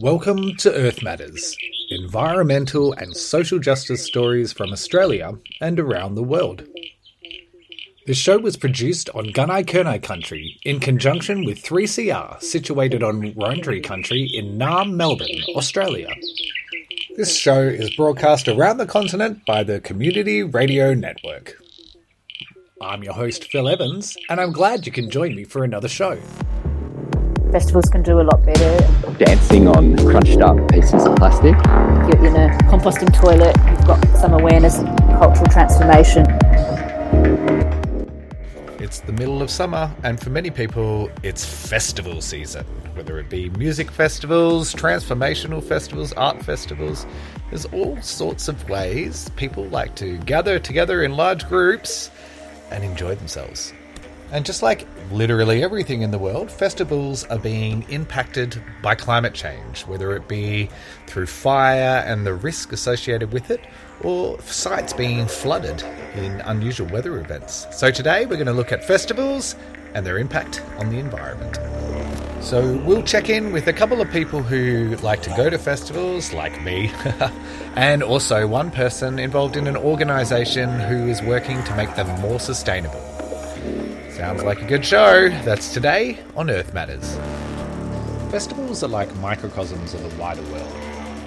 Welcome 0.00 0.56
to 0.56 0.72
Earth 0.72 1.02
Matters, 1.02 1.56
environmental 1.90 2.92
and 2.94 3.14
social 3.14 3.58
justice 3.58 4.04
stories 4.04 4.52
from 4.52 4.72
Australia 4.72 5.36
and 5.60 5.78
around 5.78 6.14
the 6.14 6.22
world. 6.22 6.64
This 8.06 8.16
show 8.16 8.38
was 8.38 8.56
produced 8.56 9.10
on 9.10 9.26
Gunai 9.26 9.64
Kurnai 9.64 10.02
country 10.02 10.58
in 10.64 10.80
conjunction 10.80 11.44
with 11.44 11.62
3CR, 11.62 12.42
situated 12.42 13.02
on 13.02 13.34
Wurundjeri 13.34 13.84
country 13.84 14.30
in 14.32 14.58
Naarm, 14.58 14.94
Melbourne, 14.94 15.42
Australia. 15.54 16.08
This 17.16 17.36
show 17.36 17.60
is 17.60 17.94
broadcast 17.94 18.48
around 18.48 18.78
the 18.78 18.86
continent 18.86 19.44
by 19.46 19.62
the 19.62 19.80
Community 19.80 20.42
Radio 20.42 20.94
Network. 20.94 21.61
I'm 22.92 23.02
your 23.02 23.14
host, 23.14 23.50
Phil 23.50 23.70
Evans, 23.70 24.18
and 24.28 24.38
I'm 24.38 24.52
glad 24.52 24.84
you 24.84 24.92
can 24.92 25.08
join 25.08 25.34
me 25.34 25.44
for 25.44 25.64
another 25.64 25.88
show. 25.88 26.16
Festivals 27.50 27.86
can 27.86 28.02
do 28.02 28.20
a 28.20 28.24
lot 28.24 28.44
better. 28.44 29.14
Dancing 29.16 29.66
on 29.66 29.96
crunched 29.96 30.42
up 30.42 30.58
pieces 30.70 31.06
of 31.06 31.16
plastic. 31.16 31.54
You're 31.54 32.26
in 32.26 32.36
a 32.36 32.54
composting 32.68 33.10
toilet, 33.18 33.56
you've 33.70 33.86
got 33.86 34.06
some 34.18 34.34
awareness 34.34 34.78
of 34.80 34.84
cultural 35.18 35.46
transformation. 35.46 36.26
It's 38.78 39.00
the 39.00 39.12
middle 39.12 39.40
of 39.40 39.48
summer, 39.48 39.90
and 40.02 40.20
for 40.20 40.28
many 40.28 40.50
people, 40.50 41.10
it's 41.22 41.46
festival 41.46 42.20
season. 42.20 42.66
Whether 42.92 43.18
it 43.18 43.30
be 43.30 43.48
music 43.48 43.90
festivals, 43.90 44.74
transformational 44.74 45.64
festivals, 45.64 46.12
art 46.12 46.42
festivals, 46.42 47.06
there's 47.48 47.64
all 47.64 47.98
sorts 48.02 48.48
of 48.48 48.68
ways 48.68 49.30
people 49.36 49.64
like 49.68 49.94
to 49.94 50.18
gather 50.18 50.58
together 50.58 51.02
in 51.02 51.16
large 51.16 51.48
groups 51.48 52.10
and 52.72 52.84
enjoy 52.84 53.14
themselves. 53.14 53.72
And 54.32 54.46
just 54.46 54.62
like 54.62 54.86
literally 55.10 55.62
everything 55.62 56.00
in 56.00 56.10
the 56.10 56.18
world, 56.18 56.50
festivals 56.50 57.24
are 57.24 57.38
being 57.38 57.84
impacted 57.90 58.62
by 58.80 58.94
climate 58.94 59.34
change, 59.34 59.82
whether 59.82 60.16
it 60.16 60.26
be 60.26 60.70
through 61.06 61.26
fire 61.26 62.02
and 62.06 62.26
the 62.26 62.32
risk 62.32 62.72
associated 62.72 63.30
with 63.30 63.50
it, 63.50 63.60
or 64.00 64.40
sites 64.40 64.94
being 64.94 65.26
flooded 65.26 65.82
in 66.14 66.40
unusual 66.42 66.88
weather 66.88 67.20
events. 67.20 67.66
So 67.72 67.90
today 67.90 68.24
we're 68.24 68.36
going 68.36 68.46
to 68.46 68.54
look 68.54 68.72
at 68.72 68.82
festivals 68.82 69.54
and 69.94 70.06
their 70.06 70.16
impact 70.16 70.62
on 70.78 70.88
the 70.88 70.98
environment. 70.98 71.58
So 72.42 72.76
we'll 72.78 73.04
check 73.04 73.30
in 73.30 73.52
with 73.52 73.68
a 73.68 73.72
couple 73.72 74.00
of 74.00 74.10
people 74.10 74.42
who 74.42 74.96
like 74.96 75.22
to 75.22 75.30
go 75.36 75.48
to 75.48 75.58
festivals, 75.58 76.32
like 76.32 76.60
me, 76.62 76.90
and 77.76 78.02
also 78.02 78.48
one 78.48 78.72
person 78.72 79.20
involved 79.20 79.56
in 79.56 79.68
an 79.68 79.76
organisation 79.76 80.68
who 80.80 81.06
is 81.06 81.22
working 81.22 81.62
to 81.62 81.76
make 81.76 81.94
them 81.94 82.20
more 82.20 82.40
sustainable. 82.40 83.00
Sounds 84.10 84.42
like 84.42 84.60
a 84.60 84.66
good 84.66 84.84
show. 84.84 85.28
That's 85.44 85.72
today 85.72 86.18
on 86.36 86.50
Earth 86.50 86.74
Matters. 86.74 87.16
Festivals 88.32 88.82
are 88.82 88.88
like 88.88 89.14
microcosms 89.16 89.94
of 89.94 90.02
the 90.02 90.20
wider 90.20 90.42
world. 90.50 90.72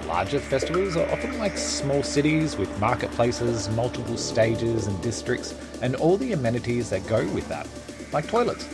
Larger 0.07 0.39
festivals 0.39 0.97
are 0.97 1.09
often 1.11 1.39
like 1.39 1.57
small 1.57 2.03
cities 2.03 2.57
with 2.57 2.77
marketplaces, 2.77 3.69
multiple 3.69 4.17
stages 4.17 4.85
and 4.87 5.01
districts, 5.01 5.55
and 5.81 5.95
all 5.95 6.17
the 6.17 6.33
amenities 6.33 6.89
that 6.89 7.07
go 7.07 7.25
with 7.29 7.47
that, 7.47 7.67
like 8.11 8.27
toilets. 8.27 8.67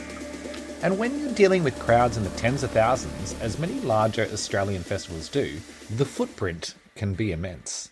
And 0.84 0.98
when 0.98 1.20
you're 1.20 1.34
dealing 1.34 1.64
with 1.64 1.78
crowds 1.78 2.18
in 2.18 2.24
the 2.24 2.30
tens 2.32 2.64
of 2.64 2.72
thousands, 2.72 3.36
as 3.40 3.60
many 3.60 3.80
larger 3.82 4.24
Australian 4.34 4.82
festivals 4.82 5.30
do, 5.30 5.60
the 5.96 6.06
footprint 6.06 6.74
can 6.96 7.14
be 7.14 7.32
immense. 7.32 7.90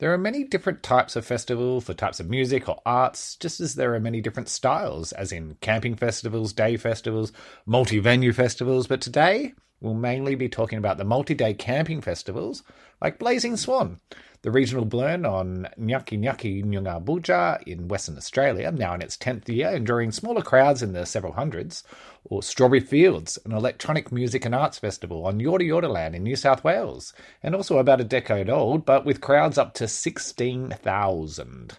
There 0.00 0.12
are 0.12 0.18
many 0.18 0.44
different 0.44 0.82
types 0.82 1.16
of 1.16 1.24
festival 1.24 1.80
for 1.80 1.94
types 1.94 2.20
of 2.20 2.28
music 2.28 2.68
or 2.68 2.82
arts, 2.84 3.36
just 3.36 3.58
as 3.60 3.74
there 3.74 3.94
are 3.94 4.00
many 4.00 4.20
different 4.20 4.50
styles, 4.50 5.12
as 5.12 5.32
in 5.32 5.56
camping 5.62 5.96
festivals, 5.96 6.52
day 6.52 6.76
festivals, 6.76 7.32
multi 7.64 7.98
venue 8.00 8.34
festivals. 8.34 8.86
But 8.86 9.00
today, 9.00 9.54
we'll 9.80 9.94
mainly 9.94 10.34
be 10.34 10.50
talking 10.50 10.76
about 10.76 10.98
the 10.98 11.04
multi 11.04 11.32
day 11.32 11.54
camping 11.54 12.02
festivals 12.02 12.62
like 13.00 13.18
Blazing 13.18 13.56
Swan, 13.56 13.98
the 14.42 14.50
regional 14.50 14.84
blend 14.84 15.26
on 15.26 15.68
Nyaki 15.78 16.18
Nyaki 16.18 16.64
Noongar 16.64 17.04
Boodja 17.04 17.62
in 17.64 17.88
Western 17.88 18.16
Australia, 18.16 18.70
now 18.70 18.94
in 18.94 19.02
its 19.02 19.16
10th 19.16 19.48
year 19.48 19.68
and 19.68 19.86
drawing 19.86 20.12
smaller 20.12 20.42
crowds 20.42 20.82
in 20.82 20.92
the 20.92 21.04
several 21.04 21.32
hundreds, 21.32 21.82
or 22.28 22.42
Strawberry 22.42 22.80
Fields, 22.80 23.38
an 23.44 23.52
electronic 23.52 24.10
music 24.10 24.44
and 24.44 24.54
arts 24.54 24.78
festival 24.78 25.26
on 25.26 25.38
Yorta 25.38 25.62
Yorta 25.62 25.88
Land 25.88 26.14
in 26.14 26.22
New 26.22 26.36
South 26.36 26.64
Wales, 26.64 27.12
and 27.42 27.54
also 27.54 27.78
about 27.78 28.00
a 28.00 28.04
decade 28.04 28.50
old, 28.50 28.84
but 28.84 29.04
with 29.04 29.20
crowds 29.20 29.58
up 29.58 29.74
to 29.74 29.88
16,000. 29.88 31.78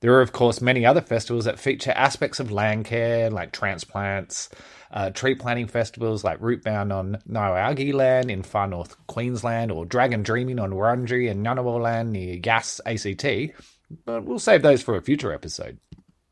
There 0.00 0.14
are, 0.14 0.22
of 0.22 0.32
course, 0.32 0.60
many 0.60 0.86
other 0.86 1.00
festivals 1.00 1.44
that 1.46 1.58
feature 1.58 1.90
aspects 1.90 2.38
of 2.38 2.52
land 2.52 2.84
care, 2.84 3.30
like 3.30 3.50
transplants, 3.50 4.48
uh, 4.92 5.10
tree 5.10 5.34
planting 5.34 5.66
festivals 5.66 6.22
like 6.22 6.40
Rootbound 6.40 6.94
on 6.94 7.18
Niawagi 7.28 7.92
land 7.92 8.30
in 8.30 8.42
far 8.42 8.68
north 8.68 8.96
Queensland, 9.08 9.72
or 9.72 9.84
Dragon 9.84 10.22
Dreaming 10.22 10.60
on 10.60 10.70
Wurundjeri 10.70 11.30
and 11.30 11.44
Ngunnawal 11.44 11.82
land 11.82 12.12
near 12.12 12.38
Yass, 12.44 12.80
ACT, 12.86 13.54
but 14.04 14.24
we'll 14.24 14.38
save 14.38 14.62
those 14.62 14.82
for 14.82 14.96
a 14.96 15.02
future 15.02 15.32
episode. 15.32 15.78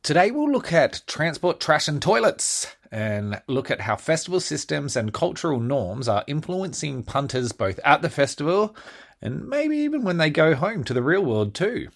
Today 0.07 0.31
we'll 0.31 0.53
look 0.53 0.73
at 0.73 1.03
transport, 1.09 1.59
trash, 1.59 1.89
and 1.89 2.01
toilets, 2.01 2.77
and 2.93 3.43
look 3.49 3.73
at 3.73 3.81
how 3.81 3.97
festival 3.97 4.39
systems 4.39 4.95
and 4.95 5.13
cultural 5.13 5.59
norms 5.59 6.07
are 6.07 6.23
influencing 6.29 7.03
punters 7.03 7.51
both 7.51 7.81
at 7.85 8.03
the 8.03 8.09
festival 8.09 8.77
and 9.21 9.49
maybe 9.49 9.79
even 9.79 10.05
when 10.05 10.19
they 10.19 10.31
go 10.31 10.55
home 10.55 10.85
to 10.85 10.95
the 10.95 11.03
real 11.03 11.25
world 11.25 11.57
too. 11.57 11.89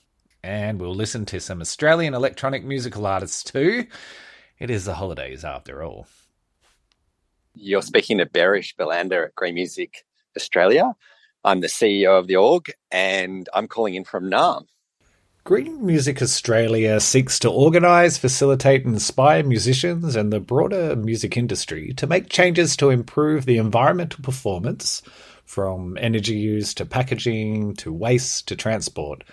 And 0.43 0.81
we'll 0.81 0.93
listen 0.93 1.25
to 1.27 1.39
some 1.39 1.61
Australian 1.61 2.15
electronic 2.15 2.65
musical 2.65 3.07
artists 3.07 3.45
too. 3.45 3.87
It 4.59 4.71
is 4.71 4.87
the 4.87 4.95
holidays 4.95 5.45
after 5.45 5.81
all. 5.81 6.09
You're 7.55 7.81
speaking 7.81 8.19
to 8.19 8.27
Berish 8.27 8.75
Bilander 8.75 9.27
at 9.27 9.37
Green 9.37 9.55
Music 9.55 10.05
Australia. 10.37 10.97
I'm 11.45 11.61
the 11.61 11.69
CEO 11.69 12.19
of 12.19 12.27
the 12.27 12.35
org 12.35 12.73
and 12.91 13.49
I'm 13.55 13.69
calling 13.69 13.95
in 13.95 14.03
from 14.03 14.29
Naarm. 14.29 14.67
Green 15.43 15.85
Music 15.85 16.21
Australia 16.21 17.01
seeks 17.01 17.39
to 17.39 17.51
organise, 17.51 18.19
facilitate, 18.19 18.85
and 18.85 18.93
inspire 18.95 19.43
musicians 19.43 20.15
and 20.15 20.31
the 20.31 20.39
broader 20.39 20.95
music 20.95 21.35
industry 21.35 21.95
to 21.95 22.07
make 22.07 22.29
changes 22.29 22.77
to 22.77 22.91
improve 22.91 23.47
the 23.47 23.57
environmental 23.57 24.23
performance 24.23 25.01
from 25.47 25.97
energy 25.99 26.37
use 26.37 26.75
to 26.75 26.85
packaging 26.85 27.75
to 27.77 27.91
waste 27.91 28.49
to 28.49 28.55
transport. 28.55 29.25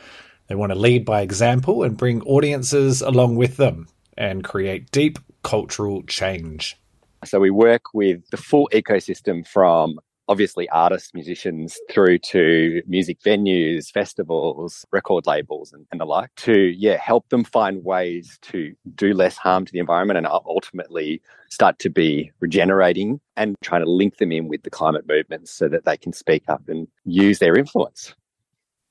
They 0.48 0.56
want 0.56 0.72
to 0.72 0.80
lead 0.80 1.04
by 1.04 1.22
example 1.22 1.84
and 1.84 1.98
bring 1.98 2.22
audiences 2.22 3.02
along 3.02 3.36
with 3.36 3.58
them 3.58 3.88
and 4.18 4.46
create 4.46 4.90
deep 4.92 5.20
cultural 5.44 6.04
change. 6.04 6.78
So 7.26 7.40
we 7.40 7.52
work 7.52 7.94
with 7.94 8.22
the 8.30 8.38
full 8.38 8.70
ecosystem 8.74 9.46
from 9.46 10.00
obviously 10.28 10.68
artists, 10.70 11.14
musicians, 11.14 11.80
through 11.90 12.20
to 12.20 12.82
music 12.88 13.20
venues, 13.22 13.92
festivals, 13.92 14.86
record 14.92 15.26
labels, 15.26 15.74
and, 15.74 15.86
and, 15.92 16.02
the 16.02 16.06
like, 16.06 16.34
to 16.36 16.74
yeah 16.78 16.98
help 16.98 17.30
them 17.30 17.44
find 17.44 17.84
ways 17.84 18.38
to 18.42 18.74
do 18.96 19.14
less 19.14 19.38
harm 19.38 19.66
to 19.66 19.72
the 19.72 19.80
environment 19.80 20.18
and 20.18 20.28
ultimately 20.28 21.22
start 21.50 21.80
to 21.80 21.90
be 21.90 22.32
regenerating 22.40 23.20
and 23.36 23.56
trying 23.62 23.84
to 23.84 23.90
link 23.90 24.18
them 24.18 24.32
in 24.32 24.48
with 24.48 24.64
the 24.64 24.70
climate 24.70 25.08
movements 25.08 25.52
so 25.52 25.68
that 25.68 25.86
they 25.86 25.98
can 25.98 26.14
speak 26.14 26.44
up 26.48 26.62
and 26.68 26.88
use 27.06 27.40
their 27.40 27.58
influence. 27.58 28.14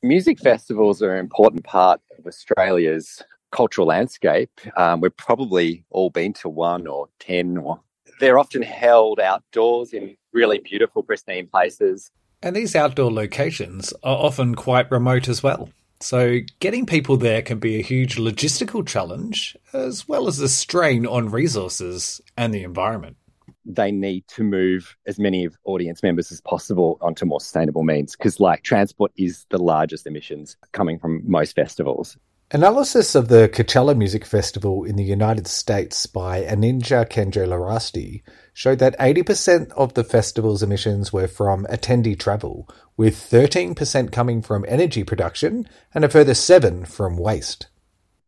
Music 0.02 0.38
festivals 0.38 1.02
are 1.02 1.14
an 1.14 1.20
important 1.20 1.64
part 1.64 2.00
of 2.18 2.26
Australia's 2.26 3.22
cultural 3.50 3.86
landscape. 3.86 4.50
Um, 4.76 5.00
we've 5.00 5.16
probably 5.16 5.84
all 5.90 6.10
been 6.10 6.32
to 6.34 6.48
one 6.48 6.86
or 6.86 7.08
10 7.20 7.58
or 7.58 7.80
they're 8.20 8.38
often 8.38 8.62
held 8.62 9.20
outdoors 9.20 9.92
in 9.92 10.16
really 10.36 10.58
beautiful, 10.58 11.02
pristine 11.02 11.48
places. 11.48 12.12
And 12.42 12.54
these 12.54 12.76
outdoor 12.76 13.10
locations 13.10 13.92
are 14.04 14.16
often 14.16 14.54
quite 14.54 14.90
remote 14.90 15.28
as 15.28 15.42
well. 15.42 15.70
So 16.00 16.40
getting 16.60 16.84
people 16.84 17.16
there 17.16 17.40
can 17.40 17.58
be 17.58 17.78
a 17.78 17.82
huge 17.82 18.16
logistical 18.16 18.86
challenge, 18.86 19.56
as 19.72 20.06
well 20.06 20.28
as 20.28 20.38
a 20.40 20.48
strain 20.48 21.06
on 21.06 21.30
resources 21.30 22.20
and 22.36 22.52
the 22.52 22.62
environment. 22.62 23.16
They 23.64 23.90
need 23.90 24.28
to 24.28 24.44
move 24.44 24.94
as 25.06 25.18
many 25.18 25.44
of 25.46 25.56
audience 25.64 26.02
members 26.02 26.30
as 26.30 26.40
possible 26.42 26.98
onto 27.00 27.24
more 27.24 27.40
sustainable 27.40 27.82
means 27.82 28.14
because, 28.14 28.38
like, 28.38 28.62
transport 28.62 29.10
is 29.16 29.46
the 29.48 29.58
largest 29.58 30.06
emissions 30.06 30.56
coming 30.72 30.98
from 30.98 31.22
most 31.28 31.56
festivals. 31.56 32.16
Analysis 32.52 33.16
of 33.16 33.26
the 33.26 33.48
Coachella 33.48 33.96
Music 33.96 34.24
Festival 34.24 34.84
in 34.84 34.94
the 34.94 35.02
United 35.02 35.48
States 35.48 36.06
by 36.06 36.42
Aninja 36.42 37.04
Anindya 37.04 37.10
Kendralarasti 37.10 38.22
showed 38.56 38.78
that 38.78 38.98
80% 38.98 39.70
of 39.72 39.92
the 39.92 40.02
festival's 40.02 40.62
emissions 40.62 41.12
were 41.12 41.28
from 41.28 41.66
attendee 41.66 42.18
travel, 42.18 42.66
with 42.96 43.14
13% 43.14 44.10
coming 44.10 44.40
from 44.40 44.64
energy 44.66 45.04
production 45.04 45.68
and 45.92 46.06
a 46.06 46.08
further 46.08 46.32
7 46.32 46.86
from 46.86 47.18
waste. 47.18 47.66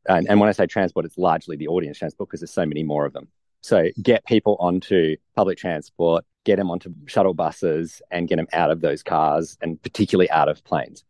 And, 0.07 0.29
and 0.29 0.39
when 0.39 0.51
I 0.51 0.53
say 0.53 0.67
transport, 0.67 1.07
it's 1.07 1.17
largely 1.17 1.57
the 1.57 1.69
audience 1.69 1.97
transport 1.97 2.29
because 2.29 2.41
there's 2.41 2.53
so 2.53 2.67
many 2.67 2.83
more 2.83 3.07
of 3.07 3.15
them. 3.15 3.29
So 3.63 3.87
get 4.03 4.27
people 4.27 4.59
onto 4.61 5.17
public 5.35 5.57
transport, 5.57 6.27
get 6.45 6.57
them 6.57 6.71
onto 6.71 6.93
shuttle 7.07 7.33
buses, 7.33 8.03
and 8.11 8.29
get 8.29 8.37
them 8.37 8.49
out 8.53 8.71
of 8.71 8.83
those 8.83 9.03
cars 9.03 9.57
and 9.63 9.81
particularly 9.81 10.31
out 10.31 10.51
of 10.51 10.63
planes 10.63 11.05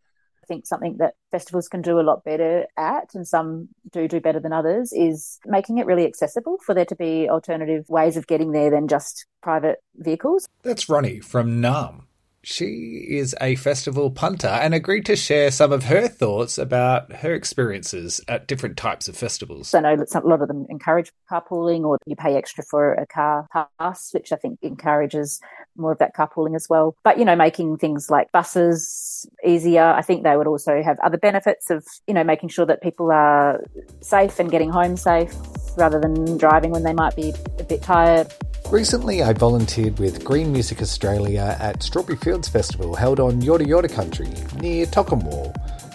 think 0.48 0.66
something 0.66 0.96
that 0.98 1.14
festivals 1.30 1.68
can 1.68 1.82
do 1.82 2.00
a 2.00 2.02
lot 2.02 2.24
better 2.24 2.66
at, 2.76 3.14
and 3.14 3.28
some 3.28 3.68
do 3.92 4.08
do 4.08 4.20
better 4.20 4.40
than 4.40 4.52
others, 4.52 4.92
is 4.92 5.38
making 5.46 5.78
it 5.78 5.86
really 5.86 6.06
accessible 6.06 6.58
for 6.64 6.74
there 6.74 6.86
to 6.86 6.96
be 6.96 7.28
alternative 7.28 7.88
ways 7.88 8.16
of 8.16 8.26
getting 8.26 8.52
there 8.52 8.70
than 8.70 8.88
just 8.88 9.26
private 9.42 9.78
vehicles. 9.96 10.48
That's 10.62 10.88
Ronnie 10.88 11.20
from 11.20 11.62
Naarm. 11.62 12.02
She 12.44 13.04
is 13.08 13.34
a 13.40 13.56
festival 13.56 14.10
punter 14.10 14.46
and 14.46 14.72
agreed 14.72 15.04
to 15.06 15.16
share 15.16 15.50
some 15.50 15.72
of 15.72 15.84
her 15.84 16.08
thoughts 16.08 16.56
about 16.56 17.12
her 17.12 17.34
experiences 17.34 18.20
at 18.28 18.46
different 18.46 18.76
types 18.76 19.08
of 19.08 19.16
festivals. 19.16 19.74
I 19.74 19.80
know 19.80 19.96
that 19.96 20.08
some, 20.08 20.24
a 20.24 20.28
lot 20.28 20.40
of 20.40 20.48
them 20.48 20.64
encourage 20.70 21.12
carpooling 21.30 21.82
or 21.82 21.98
you 22.06 22.16
pay 22.16 22.36
extra 22.36 22.64
for 22.64 22.94
a 22.94 23.06
car 23.06 23.48
pass, 23.52 24.14
which 24.14 24.32
I 24.32 24.36
think 24.36 24.60
encourages 24.62 25.40
more 25.78 25.92
of 25.92 25.98
that 25.98 26.14
carpooling 26.14 26.54
as 26.56 26.66
well. 26.68 26.96
But, 27.04 27.18
you 27.18 27.24
know, 27.24 27.36
making 27.36 27.78
things 27.78 28.10
like 28.10 28.30
buses 28.32 29.26
easier, 29.44 29.84
I 29.84 30.02
think 30.02 30.24
they 30.24 30.36
would 30.36 30.46
also 30.46 30.82
have 30.82 30.98
other 31.00 31.18
benefits 31.18 31.70
of, 31.70 31.84
you 32.06 32.14
know, 32.14 32.24
making 32.24 32.50
sure 32.50 32.66
that 32.66 32.82
people 32.82 33.10
are 33.12 33.62
safe 34.00 34.38
and 34.38 34.50
getting 34.50 34.70
home 34.70 34.96
safe 34.96 35.32
rather 35.76 36.00
than 36.00 36.36
driving 36.36 36.70
when 36.70 36.82
they 36.82 36.92
might 36.92 37.14
be 37.14 37.32
a 37.58 37.64
bit 37.64 37.82
tired. 37.82 38.32
Recently, 38.70 39.22
I 39.22 39.32
volunteered 39.32 39.98
with 39.98 40.24
Green 40.24 40.52
Music 40.52 40.82
Australia 40.82 41.56
at 41.58 41.82
Strawberry 41.82 42.18
Fields 42.18 42.48
Festival 42.48 42.94
held 42.94 43.18
on 43.18 43.40
Yorta 43.40 43.64
Yorta 43.64 43.90
country 43.90 44.28
near 44.60 44.84
Tocumwal, 44.84 45.54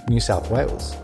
New 0.09 0.19
South 0.19 0.50
Wales. 0.50 0.95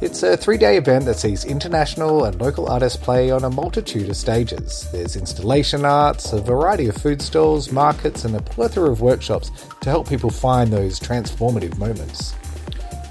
It's 0.00 0.24
a 0.24 0.36
three 0.36 0.58
day 0.58 0.76
event 0.76 1.04
that 1.04 1.18
sees 1.18 1.44
international 1.44 2.24
and 2.24 2.40
local 2.40 2.68
artists 2.68 3.02
play 3.02 3.30
on 3.30 3.44
a 3.44 3.50
multitude 3.50 4.10
of 4.10 4.16
stages. 4.16 4.88
There's 4.90 5.14
installation 5.14 5.84
arts, 5.84 6.32
a 6.32 6.40
variety 6.40 6.88
of 6.88 6.96
food 6.96 7.22
stalls, 7.22 7.70
markets, 7.70 8.24
and 8.24 8.34
a 8.34 8.42
plethora 8.42 8.90
of 8.90 9.00
workshops 9.00 9.52
to 9.80 9.88
help 9.88 10.08
people 10.08 10.30
find 10.30 10.72
those 10.72 10.98
transformative 10.98 11.78
moments. 11.78 12.32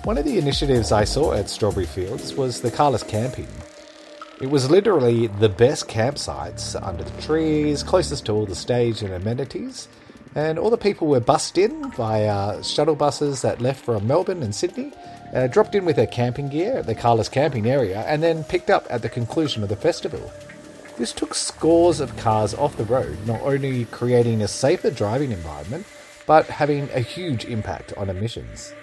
One 0.03 0.17
of 0.17 0.25
the 0.25 0.37
initiatives 0.37 0.91
I 0.91 1.05
saw 1.05 1.31
at 1.33 1.49
Strawberry 1.49 1.85
Fields 1.85 2.33
was 2.33 2.59
the 2.59 2.69
Carless 2.69 3.03
Camping. 3.03 3.47
It 4.41 4.47
was 4.47 4.69
literally 4.69 5.27
the 5.27 5.47
best 5.47 5.87
campsites 5.87 6.75
under 6.85 7.05
the 7.05 7.21
trees, 7.21 7.81
closest 7.81 8.25
to 8.25 8.33
all 8.33 8.45
the 8.45 8.55
stage 8.55 9.01
and 9.01 9.13
amenities. 9.13 9.87
And 10.35 10.59
all 10.59 10.69
the 10.69 10.77
people 10.77 11.07
were 11.07 11.21
bussed 11.21 11.57
in 11.57 11.91
by 11.91 12.25
uh, 12.25 12.61
shuttle 12.61 12.95
buses 12.95 13.41
that 13.43 13.61
left 13.61 13.85
from 13.85 14.05
Melbourne 14.05 14.43
and 14.43 14.53
Sydney, 14.53 14.91
uh, 15.33 15.47
dropped 15.47 15.75
in 15.75 15.85
with 15.85 15.95
their 15.95 16.07
camping 16.07 16.49
gear 16.49 16.77
at 16.77 16.85
the 16.85 16.95
Carless 16.95 17.29
camping 17.29 17.67
area, 17.67 18.01
and 18.01 18.21
then 18.21 18.43
picked 18.43 18.69
up 18.69 18.85
at 18.89 19.01
the 19.01 19.09
conclusion 19.09 19.63
of 19.63 19.69
the 19.69 19.75
festival. 19.75 20.31
This 20.97 21.11
took 21.11 21.33
scores 21.33 21.99
of 21.99 22.15
cars 22.17 22.53
off 22.53 22.77
the 22.77 22.85
road, 22.85 23.17
not 23.25 23.41
only 23.41 23.85
creating 23.85 24.41
a 24.41 24.47
safer 24.47 24.91
driving 24.91 25.31
environment, 25.31 25.87
but 26.27 26.45
having 26.45 26.89
a 26.91 26.99
huge 26.99 27.45
impact 27.45 27.93
on 27.97 28.09
emissions. 28.09 28.73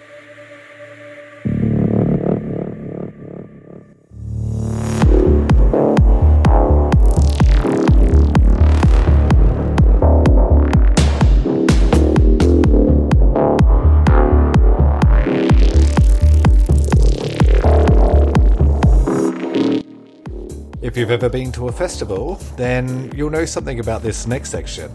If 20.91 20.97
you've 20.97 21.13
ever 21.13 21.29
been 21.29 21.53
to 21.53 21.69
a 21.69 21.73
festival, 21.73 22.35
then 22.57 23.13
you'll 23.15 23.31
know 23.31 23.45
something 23.45 23.79
about 23.79 24.03
this 24.03 24.27
next 24.27 24.51
section. 24.51 24.91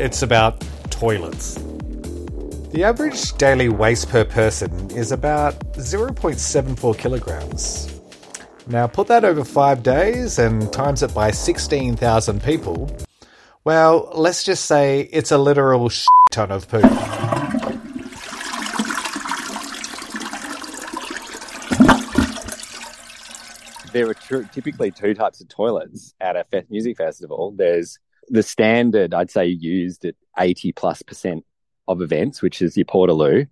It's 0.00 0.22
about 0.22 0.60
toilets. 0.90 1.54
The 2.72 2.82
average 2.82 3.34
daily 3.34 3.68
waste 3.68 4.08
per 4.08 4.24
person 4.24 4.90
is 4.90 5.12
about 5.12 5.54
0.74 5.74 6.98
kilograms. 6.98 8.00
Now, 8.66 8.88
put 8.88 9.06
that 9.06 9.24
over 9.24 9.44
five 9.44 9.84
days 9.84 10.40
and 10.40 10.72
times 10.72 11.04
it 11.04 11.14
by 11.14 11.30
16,000 11.30 12.42
people. 12.42 12.90
Well, 13.62 14.10
let's 14.12 14.42
just 14.42 14.64
say 14.64 15.02
it's 15.12 15.30
a 15.30 15.38
literal 15.38 15.90
shit 15.90 16.08
ton 16.32 16.50
of 16.50 16.66
poop. 16.66 16.82
There 24.00 24.08
are 24.08 24.14
tr- 24.14 24.48
typically 24.50 24.90
two 24.90 25.12
types 25.12 25.42
of 25.42 25.48
toilets 25.48 26.14
at 26.20 26.34
a 26.34 26.44
fe- 26.44 26.64
music 26.70 26.96
festival. 26.96 27.52
There's 27.54 27.98
the 28.28 28.42
standard, 28.42 29.12
I'd 29.12 29.30
say, 29.30 29.46
used 29.46 30.06
at 30.06 30.14
80 30.38 30.72
plus 30.72 31.02
percent 31.02 31.44
of 31.86 32.00
events, 32.00 32.40
which 32.40 32.62
is 32.62 32.76
your 32.78 32.86
Portaloo, 32.86 33.46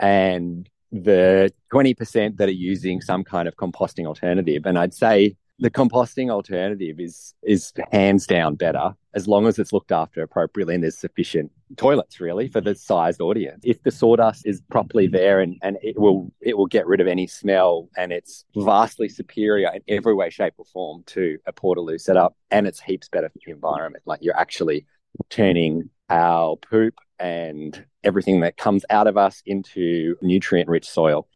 and 0.00 0.68
the 0.90 1.52
20% 1.72 2.38
that 2.38 2.48
are 2.48 2.52
using 2.52 3.00
some 3.00 3.22
kind 3.22 3.46
of 3.46 3.56
composting 3.56 4.06
alternative. 4.06 4.66
And 4.66 4.76
I'd 4.76 4.94
say 4.94 5.36
the 5.58 5.70
composting 5.70 6.30
alternative 6.30 6.98
is 6.98 7.34
is 7.42 7.72
hands 7.92 8.26
down 8.26 8.56
better 8.56 8.94
as 9.14 9.28
long 9.28 9.46
as 9.46 9.58
it's 9.58 9.72
looked 9.72 9.92
after 9.92 10.22
appropriately 10.22 10.74
and 10.74 10.82
there's 10.82 10.98
sufficient 10.98 11.50
toilets 11.76 12.20
really 12.20 12.48
for 12.48 12.60
the 12.60 12.74
sized 12.74 13.20
audience. 13.20 13.60
If 13.64 13.82
the 13.84 13.92
sawdust 13.92 14.46
is 14.46 14.60
properly 14.70 15.06
there 15.06 15.40
and, 15.40 15.56
and 15.62 15.78
it 15.82 15.98
will 15.98 16.32
it 16.40 16.56
will 16.56 16.66
get 16.66 16.86
rid 16.86 17.00
of 17.00 17.06
any 17.06 17.26
smell 17.26 17.88
and 17.96 18.12
it's 18.12 18.44
vastly 18.56 19.08
superior 19.08 19.70
in 19.72 19.82
every 19.86 20.14
way, 20.14 20.30
shape 20.30 20.54
or 20.58 20.64
form 20.64 21.04
to 21.06 21.38
a 21.46 21.52
Portaloo 21.52 22.00
setup 22.00 22.36
and 22.50 22.66
it's 22.66 22.80
heaps 22.80 23.08
better 23.08 23.28
for 23.28 23.38
the 23.46 23.52
environment. 23.52 24.02
Like 24.06 24.20
you're 24.22 24.36
actually 24.36 24.86
turning 25.30 25.90
our 26.10 26.56
poop 26.56 26.94
and 27.20 27.84
everything 28.02 28.40
that 28.40 28.56
comes 28.56 28.84
out 28.90 29.06
of 29.06 29.16
us 29.16 29.40
into 29.46 30.16
nutrient 30.20 30.68
rich 30.68 30.88
soil. 30.88 31.28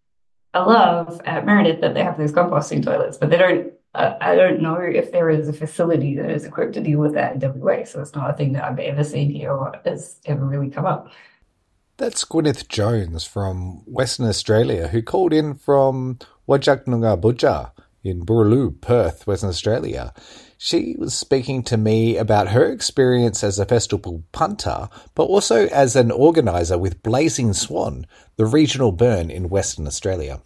I 0.55 0.65
love 0.65 1.21
at 1.25 1.47
Meredith 1.47 1.81
that 1.83 1.95
they 1.95 2.03
have 2.03 2.19
those 2.19 2.33
composting 2.33 2.83
toilets, 2.83 3.17
but 3.17 3.31
they 3.31 3.37
don't 3.37 3.73
I 3.95 4.37
don't 4.37 4.61
know 4.61 4.77
if 4.77 5.11
there 5.13 5.31
is 5.31 5.49
a 5.49 5.53
facility 5.53 6.17
that 6.17 6.31
is 6.31 6.45
equipped 6.45 6.75
to 6.75 6.81
deal 6.81 7.01
with 7.01 7.15
that 7.15 7.43
in 7.43 7.61
WA. 7.61 7.85
So 7.85 8.01
it's 8.01 8.15
not 8.15 8.31
a 8.31 8.35
thing 8.35 8.53
that 8.53 8.65
I've 8.65 8.79
ever 8.79 9.03
seen 9.03 9.31
here 9.31 9.51
or 9.51 9.81
has 9.85 10.21
ever 10.27 10.45
really 10.45 10.71
come 10.71 10.87
up. 10.87 11.11
That's 11.97 12.25
Gwynneth 12.25 12.69
Jones 12.69 13.25
from 13.25 13.83
Western 13.87 14.27
Australia, 14.27 14.89
who 14.89 15.03
called 15.03 15.33
in 15.33 15.55
from 15.55 16.19
Wajak 16.49 16.87
in 18.05 18.25
Boorloo, 18.25 18.81
Perth, 18.81 19.27
Western 19.27 19.49
Australia. 19.49 20.13
She 20.59 20.95
was 20.97 21.15
speaking 21.15 21.65
to 21.65 21.77
me 21.77 22.17
about 22.17 22.49
her 22.49 22.71
experience 22.71 23.43
as 23.43 23.59
a 23.59 23.67
festival 23.67 24.23
punter, 24.31 24.89
but 25.17 25.25
also 25.25 25.67
as 25.69 25.97
an 25.97 26.13
organiser 26.13 26.79
with 26.79 27.03
Blazing 27.03 27.53
Swan, 27.53 28.07
the 28.37 28.47
regional 28.47 28.93
burn 28.93 29.31
in 29.31 29.49
Western 29.49 29.89
Australia 29.89 30.41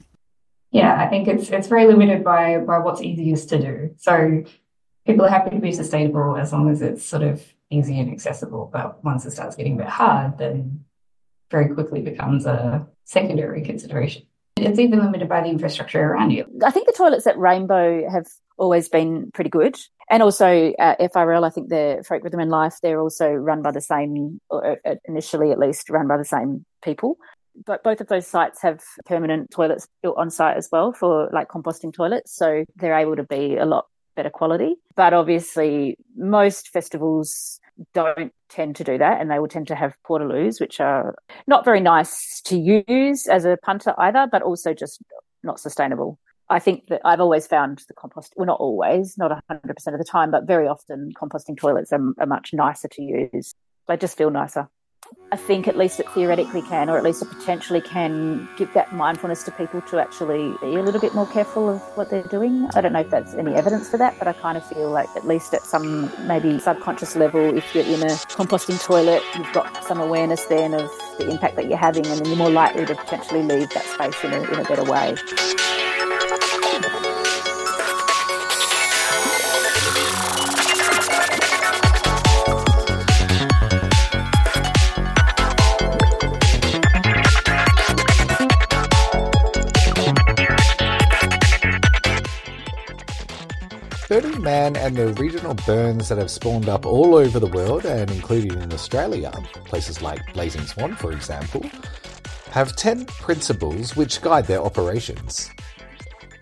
yeah, 0.72 0.96
I 0.98 1.06
think 1.06 1.28
it's 1.28 1.50
it's 1.50 1.69
very 1.69 1.86
limited 1.86 2.24
by 2.24 2.58
by 2.58 2.78
what's 2.78 3.02
easiest 3.02 3.50
to 3.50 3.60
do. 3.60 3.94
So 3.98 4.43
people 5.06 5.26
are 5.26 5.29
happy 5.29 5.50
to 5.50 5.60
be 5.60 5.72
sustainable 5.72 6.36
as 6.36 6.52
long 6.52 6.70
as 6.70 6.81
it's 6.81 7.05
sort 7.05 7.22
of 7.22 7.44
easy 7.70 8.00
and 8.00 8.10
accessible. 8.10 8.70
But 8.72 9.05
once 9.05 9.26
it 9.26 9.32
starts 9.32 9.55
getting 9.55 9.74
a 9.74 9.84
bit 9.84 9.88
hard, 9.88 10.38
then 10.38 10.84
very 11.50 11.69
quickly 11.74 12.00
becomes 12.00 12.46
a 12.46 12.86
secondary 13.05 13.62
consideration. 13.62 14.22
It's 14.56 14.79
even 14.79 15.00
limited 15.00 15.29
by 15.29 15.43
the 15.43 15.48
infrastructure 15.48 16.00
around 16.00 16.31
you. 16.31 16.46
I 16.64 16.70
think 16.70 16.86
the 16.86 16.94
toilets 16.96 17.26
at 17.26 17.38
Rainbow 17.38 18.08
have 18.10 18.26
always 18.56 18.88
been 18.88 19.31
pretty 19.32 19.50
good. 19.50 19.76
And 20.08 20.22
also 20.22 20.72
uh, 20.79 20.96
FRL, 21.00 21.44
I 21.44 21.50
think 21.50 21.69
they're 21.69 22.02
Folk 22.02 22.22
Rhythm 22.22 22.41
and 22.41 22.50
Life, 22.50 22.76
they're 22.82 23.00
also 23.00 23.31
run 23.31 23.62
by 23.62 23.72
the 23.72 23.81
same, 23.81 24.41
or 24.50 24.79
uh, 24.86 24.94
initially 25.06 25.52
at 25.52 25.58
least, 25.58 25.91
run 25.91 26.06
by 26.06 26.17
the 26.17 26.24
same 26.24 26.64
people 26.82 27.19
but 27.67 27.82
both 27.82 28.01
of 28.01 28.09
those 28.09 28.27
sites 28.27 28.63
have 28.63 28.81
permanent 29.06 29.51
toilets 29.51 29.89
built 30.03 30.17
on 30.17 30.31
site 30.31 30.56
as 30.56 30.69
well 30.73 30.93
for 30.93 31.31
like 31.32 31.49
composting 31.49 31.93
toilets. 31.93 32.35
So 32.35 32.65
they're 32.77 32.99
able 32.99 33.17
to 33.17 33.25
be 33.25 33.56
a 33.56 33.67
lot 33.67 33.87
better 34.17 34.31
quality. 34.31 34.77
But 34.94 35.15
obviously, 35.15 35.97
most 36.17 36.69
festivals 36.69 37.61
don't 37.94 38.32
tend 38.49 38.77
to 38.77 38.85
do 38.85 38.99
that 38.99 39.21
and 39.21 39.31
they 39.31 39.39
will 39.39 39.49
tend 39.49 39.67
to 39.69 39.75
have 39.75 39.97
portaloos, 40.06 40.61
which 40.61 40.81
are 40.81 41.15
not 41.47 41.65
very 41.65 41.81
nice 41.81 42.41
to 42.43 42.59
use 42.59 43.27
as 43.27 43.44
a 43.44 43.56
punter 43.63 43.94
either, 43.99 44.29
but 44.31 44.43
also 44.43 44.75
just 44.75 45.03
not 45.43 45.59
sustainable. 45.59 46.19
I 46.49 46.59
think 46.59 46.89
that 46.89 47.01
I've 47.05 47.21
always 47.21 47.47
found 47.47 47.82
the 47.89 47.94
compost, 47.94 48.35
well, 48.37 48.47
not 48.47 48.61
always, 48.61 49.17
not 49.17 49.31
100% 49.51 49.69
of 49.87 49.99
the 49.99 50.05
time, 50.05 50.31
but 50.31 50.47
very 50.47 50.69
often 50.69 51.13
composting 51.19 51.56
toilets 51.56 51.93
are, 51.93 52.13
are 52.19 52.27
much 52.27 52.51
nicer 52.53 52.89
to 52.89 53.03
use. 53.03 53.55
They 53.89 53.97
just 53.97 54.19
feel 54.19 54.31
nicer. 54.31 54.69
I 55.32 55.36
think 55.36 55.66
at 55.66 55.78
least 55.78 55.98
it 55.98 56.06
theoretically 56.10 56.60
can, 56.62 56.90
or 56.90 56.98
at 56.98 57.04
least 57.04 57.22
it 57.22 57.28
potentially 57.31 57.81
can 57.81 58.46
give 58.58 58.72
that 58.74 58.92
mindfulness 58.92 59.42
to 59.44 59.50
people 59.50 59.81
to 59.82 59.98
actually 59.98 60.54
be 60.60 60.76
a 60.76 60.82
little 60.82 61.00
bit 61.00 61.14
more 61.14 61.26
careful 61.26 61.70
of 61.70 61.81
what 61.96 62.10
they're 62.10 62.22
doing. 62.24 62.69
I 62.74 62.82
don't 62.82 62.92
know 62.92 63.00
if 63.00 63.08
that's 63.08 63.32
any 63.34 63.54
evidence 63.54 63.88
for 63.88 63.96
that, 63.96 64.19
but 64.19 64.28
I 64.28 64.34
kind 64.34 64.58
of 64.58 64.66
feel 64.66 64.90
like 64.90 65.08
at 65.16 65.26
least 65.26 65.54
at 65.54 65.62
some 65.62 66.12
maybe 66.26 66.58
subconscious 66.58 67.16
level, 67.16 67.56
if 67.56 67.74
you're 67.74 67.84
in 67.84 68.02
a 68.02 68.12
composting 68.36 68.82
toilet, 68.82 69.22
you've 69.36 69.52
got 69.52 69.84
some 69.84 70.00
awareness 70.00 70.44
then 70.44 70.74
of 70.74 70.90
the 71.19 71.31
impact 71.31 71.56
that 71.56 71.66
you're 71.66 71.78
having, 71.78 72.06
and 72.06 72.19
then 72.19 72.26
you're 72.26 72.36
more 72.36 72.50
likely 72.50 72.84
to 72.84 72.94
potentially 72.94 73.42
leave 73.42 73.70
that 73.70 73.84
space 73.84 74.22
in 74.24 74.32
a, 74.34 74.42
in 74.52 74.60
a 74.60 74.64
better 74.64 74.84
way. 74.84 75.16
Man 94.43 94.77
and 94.77 94.96
the 94.96 95.15
regional 95.15 95.55
burns 95.55 96.08
that 96.08 96.19
have 96.19 96.31
spawned 96.31 96.69
up 96.69 96.84
all 96.84 97.15
over 97.15 97.39
the 97.39 97.46
world 97.46 97.87
and 97.87 98.11
including 98.11 98.61
in 98.61 98.72
Australia, 98.72 99.31
places 99.65 100.03
like 100.03 100.20
Blazing 100.34 100.67
Swan, 100.67 100.96
for 100.96 101.13
example, 101.13 101.65
have 102.51 102.75
10 102.75 103.06
principles 103.06 103.96
which 103.96 104.20
guide 104.20 104.46
their 104.46 104.61
operations. 104.61 105.49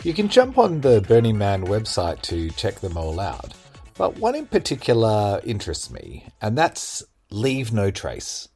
You 0.03 0.15
can 0.15 0.29
jump 0.29 0.57
on 0.57 0.81
the 0.81 1.03
Burning 1.03 1.37
Man 1.37 1.67
website 1.67 2.23
to 2.23 2.49
check 2.51 2.81
them 2.81 2.97
all 2.97 3.21
out, 3.21 3.53
but 3.99 4.17
one 4.19 4.35
in 4.35 4.47
particular 4.47 5.41
interests 5.45 5.91
me, 5.91 6.25
and 6.41 6.57
that's 6.57 7.03
leave 7.31 7.71
no 7.71 7.91
trace. 7.91 8.49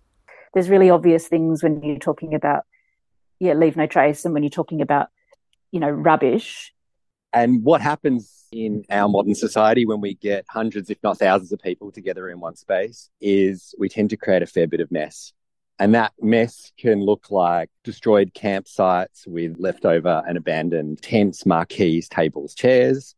There's 0.55 0.71
really 0.71 0.89
obvious 0.89 1.29
things 1.29 1.63
when 1.63 1.83
you're 1.83 1.99
talking 1.99 2.35
about, 2.35 2.65
yeah, 3.41 3.53
leave 3.53 3.77
no 3.77 3.87
trace, 3.87 4.25
and 4.25 4.33
when 4.33 4.43
you're 4.43 4.49
talking 4.49 4.81
about, 4.81 5.09
you 5.71 5.81
know, 5.81 5.91
rubbish. 5.91 6.73
And 7.35 7.65
what 7.65 7.81
happens 7.81 8.47
in 8.53 8.85
our 8.89 9.09
modern 9.09 9.35
society 9.35 9.85
when 9.85 10.01
we 10.01 10.15
get 10.15 10.47
hundreds, 10.49 10.89
if 10.89 10.99
not 11.03 11.19
thousands, 11.19 11.51
of 11.51 11.59
people 11.59 11.91
together 11.91 12.29
in 12.29 12.39
one 12.39 12.55
space 12.55 13.11
is 13.21 13.75
we 13.77 13.89
tend 13.89 14.11
to 14.11 14.17
create 14.17 14.43
a 14.43 14.47
fair 14.47 14.69
bit 14.69 14.81
of 14.81 14.93
mess. 14.93 15.33
And 15.81 15.97
that 15.97 16.13
mess 16.23 16.71
can 16.79 17.01
look 17.01 17.33
like 17.33 17.71
destroyed 17.83 18.33
campsites 18.33 19.27
with 19.27 19.57
leftover 19.59 20.23
and 20.29 20.39
abandoned 20.39 21.03
tents, 21.03 21.45
marquees, 21.45 22.09
tables, 22.09 22.55
chairs. 22.55 23.17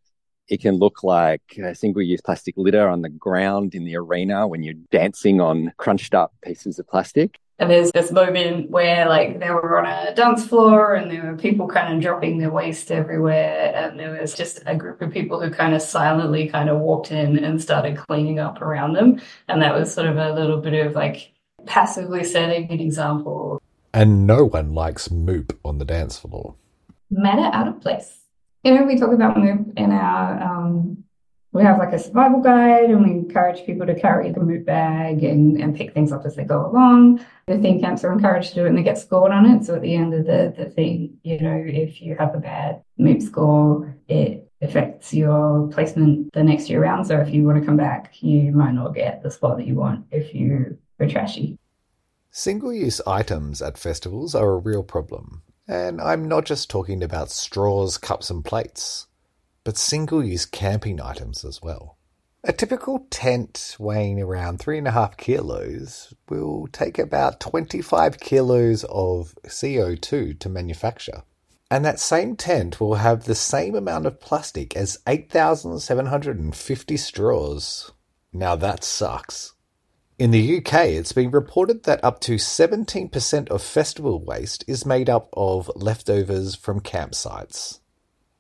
It 0.49 0.63
can 0.63 0.77
look 0.77 1.03
like 1.03 1.43
a 1.63 1.75
single 1.75 2.01
use 2.01 2.23
plastic 2.23 2.55
litter 2.57 2.89
on 2.89 3.03
the 3.03 3.11
ground 3.11 3.75
in 3.75 3.85
the 3.85 3.97
arena 3.97 4.49
when 4.49 4.63
you're 4.63 4.75
dancing 4.91 5.43
on 5.43 5.75
crunched 5.77 6.15
up 6.15 6.33
pieces 6.43 6.79
of 6.79 6.89
plastic. 6.89 7.39
And 7.59 7.71
there's 7.71 7.91
this 7.93 8.13
moment 8.13 8.71
where 8.71 9.09
like 9.09 9.41
they 9.41 9.51
were 9.51 9.79
on 9.79 9.87
a 9.87 10.15
dance 10.15 10.47
floor 10.47 10.95
and 10.95 11.11
there 11.11 11.25
were 11.25 11.39
people 11.39 11.67
kind 11.67 11.95
of 11.95 12.03
dropping 12.03 12.39
their 12.39 12.51
waste 12.51 12.91
everywhere. 12.91 13.73
And 13.75 13.99
there 13.99 14.21
was 14.21 14.35
just 14.35 14.63
a 14.67 14.77
group 14.77 15.01
of 15.01 15.11
people 15.11 15.41
who 15.41 15.51
kind 15.51 15.75
of 15.75 15.81
silently 15.81 16.49
kind 16.49 16.69
of 16.69 16.79
walked 16.79 17.13
in 17.13 17.43
and 17.43 17.61
started 17.61 17.97
cleaning 17.97 18.39
up 18.39 18.61
around 18.61 18.93
them. 18.93 19.21
And 19.49 19.63
that 19.63 19.75
was 19.75 19.93
sort 19.93 20.07
of 20.07 20.19
a 20.19 20.35
little 20.35 20.61
bit 20.61 20.87
of 20.87 20.95
like 20.95 21.33
passively 21.65 22.25
setting 22.25 22.71
an 22.71 22.81
example. 22.81 23.63
And 23.95 24.27
no 24.27 24.45
one 24.45 24.75
likes 24.75 25.09
moop 25.09 25.57
on 25.65 25.79
the 25.79 25.87
dance 25.87 26.19
floor. 26.19 26.57
Matter 27.11 27.51
out 27.57 27.69
of 27.69 27.81
place. 27.81 28.19
You 28.65 28.75
know, 28.75 28.85
we 28.85 28.99
talk 28.99 29.13
about 29.13 29.37
moop 29.37 29.73
in 29.79 29.93
our, 29.93 30.43
um, 30.43 31.05
we 31.57 31.63
have 31.63 31.79
like 31.79 31.93
a 31.93 31.99
survival 31.99 32.41
guide 32.41 32.91
and 32.91 33.03
we 33.03 33.11
encourage 33.11 33.65
people 33.65 33.87
to 33.87 33.99
carry 33.99 34.31
the 34.31 34.41
moop 34.41 34.67
bag 34.67 35.25
and, 35.25 35.59
and 35.61 35.75
pick 35.75 35.95
things 35.95 36.13
up 36.13 36.27
as 36.27 36.37
they 36.37 36.45
go 36.45 36.67
along. 36.67 37.25
The 37.47 37.59
theme 37.59 37.81
camps 37.81 38.05
are 38.05 38.13
encouraged 38.13 38.51
to 38.51 38.55
do 38.57 38.65
it 38.67 38.69
and 38.69 38.79
they 38.79 38.83
get 38.83 38.99
scored 38.99 39.33
on 39.33 39.47
it. 39.47 39.65
So 39.65 39.77
at 39.77 39.83
the 39.83 39.95
end 39.95 40.13
of 40.13 40.27
the, 40.27 40.55
the 40.57 40.69
thing, 40.69 41.17
you 41.23 41.41
know, 41.41 41.63
if 41.67 42.03
you 42.03 42.15
have 42.19 42.35
a 42.35 42.39
bad 42.39 42.83
moop 43.01 43.23
score, 43.23 43.97
it 44.07 44.51
affects 44.61 45.15
your 45.15 45.69
placement 45.69 46.31
the 46.35 46.45
next 46.45 46.69
year 46.69 46.83
round. 46.83 47.07
So 47.07 47.19
if 47.21 47.33
you 47.33 47.45
want 47.45 47.59
to 47.59 47.65
come 47.65 47.79
back, 47.79 48.23
you 48.23 48.53
might 48.53 48.73
not 48.73 48.95
get 48.95 49.23
the 49.23 49.31
spot 49.31 49.57
that 49.57 49.67
you 49.67 49.77
want 49.77 50.05
if 50.11 50.35
you 50.35 50.77
were 50.99 51.09
trashy. 51.09 51.59
Single 52.31 52.73
use 52.75 53.01
items 53.07 53.63
at 53.63 53.79
festivals 53.79 54.35
are 54.35 54.51
a 54.51 54.59
real 54.59 54.83
problem. 54.83 55.43
And 55.67 56.03
I'm 56.03 56.29
not 56.29 56.45
just 56.45 56.69
talking 56.69 57.03
about 57.03 57.31
straws, 57.31 57.97
cups, 57.97 58.29
and 58.29 58.45
plates, 58.45 59.07
but 59.67 59.77
single 59.77 60.25
use 60.25 60.47
camping 60.47 61.01
items 61.01 61.45
as 61.45 61.61
well. 61.61 61.99
A 62.45 62.53
typical 62.53 63.05
tent 63.11 63.75
weighing 63.81 64.21
around 64.21 64.61
three 64.61 64.79
and 64.79 64.87
a 64.87 64.93
half 64.93 65.17
kilos 65.17 66.15
will 66.29 66.69
take 66.71 67.01
about 67.01 67.41
25 67.41 68.21
kilos 68.21 68.85
of 68.85 69.35
CO2 69.45 70.39
to 70.39 70.49
manufacture. 70.49 71.25
And 71.69 71.85
that 71.85 71.99
same 71.99 72.37
tent 72.37 72.79
will 72.79 72.95
have 72.95 73.25
the 73.25 73.35
same 73.35 73.75
amount 73.75 74.07
of 74.07 74.21
plastic 74.21 74.77
as 74.77 74.99
8,750 75.05 76.97
straws. 76.97 77.91
Now 78.33 78.55
that 78.55 78.85
sucks. 78.85 79.55
In 80.17 80.31
the 80.31 80.59
UK, 80.59 80.75
it's 80.91 81.13
been 81.13 81.33
reported 81.33 81.83
that 81.83 82.05
up 82.05 82.21
to 82.21 82.37
17% 82.37 83.49
of 83.49 83.63
festival 83.63 84.25
waste 84.25 84.63
is 84.69 84.87
made 84.87 85.11
up 85.11 85.29
of 85.33 85.69
leftovers 85.75 86.55
from 86.55 86.79
campsites. 86.79 87.81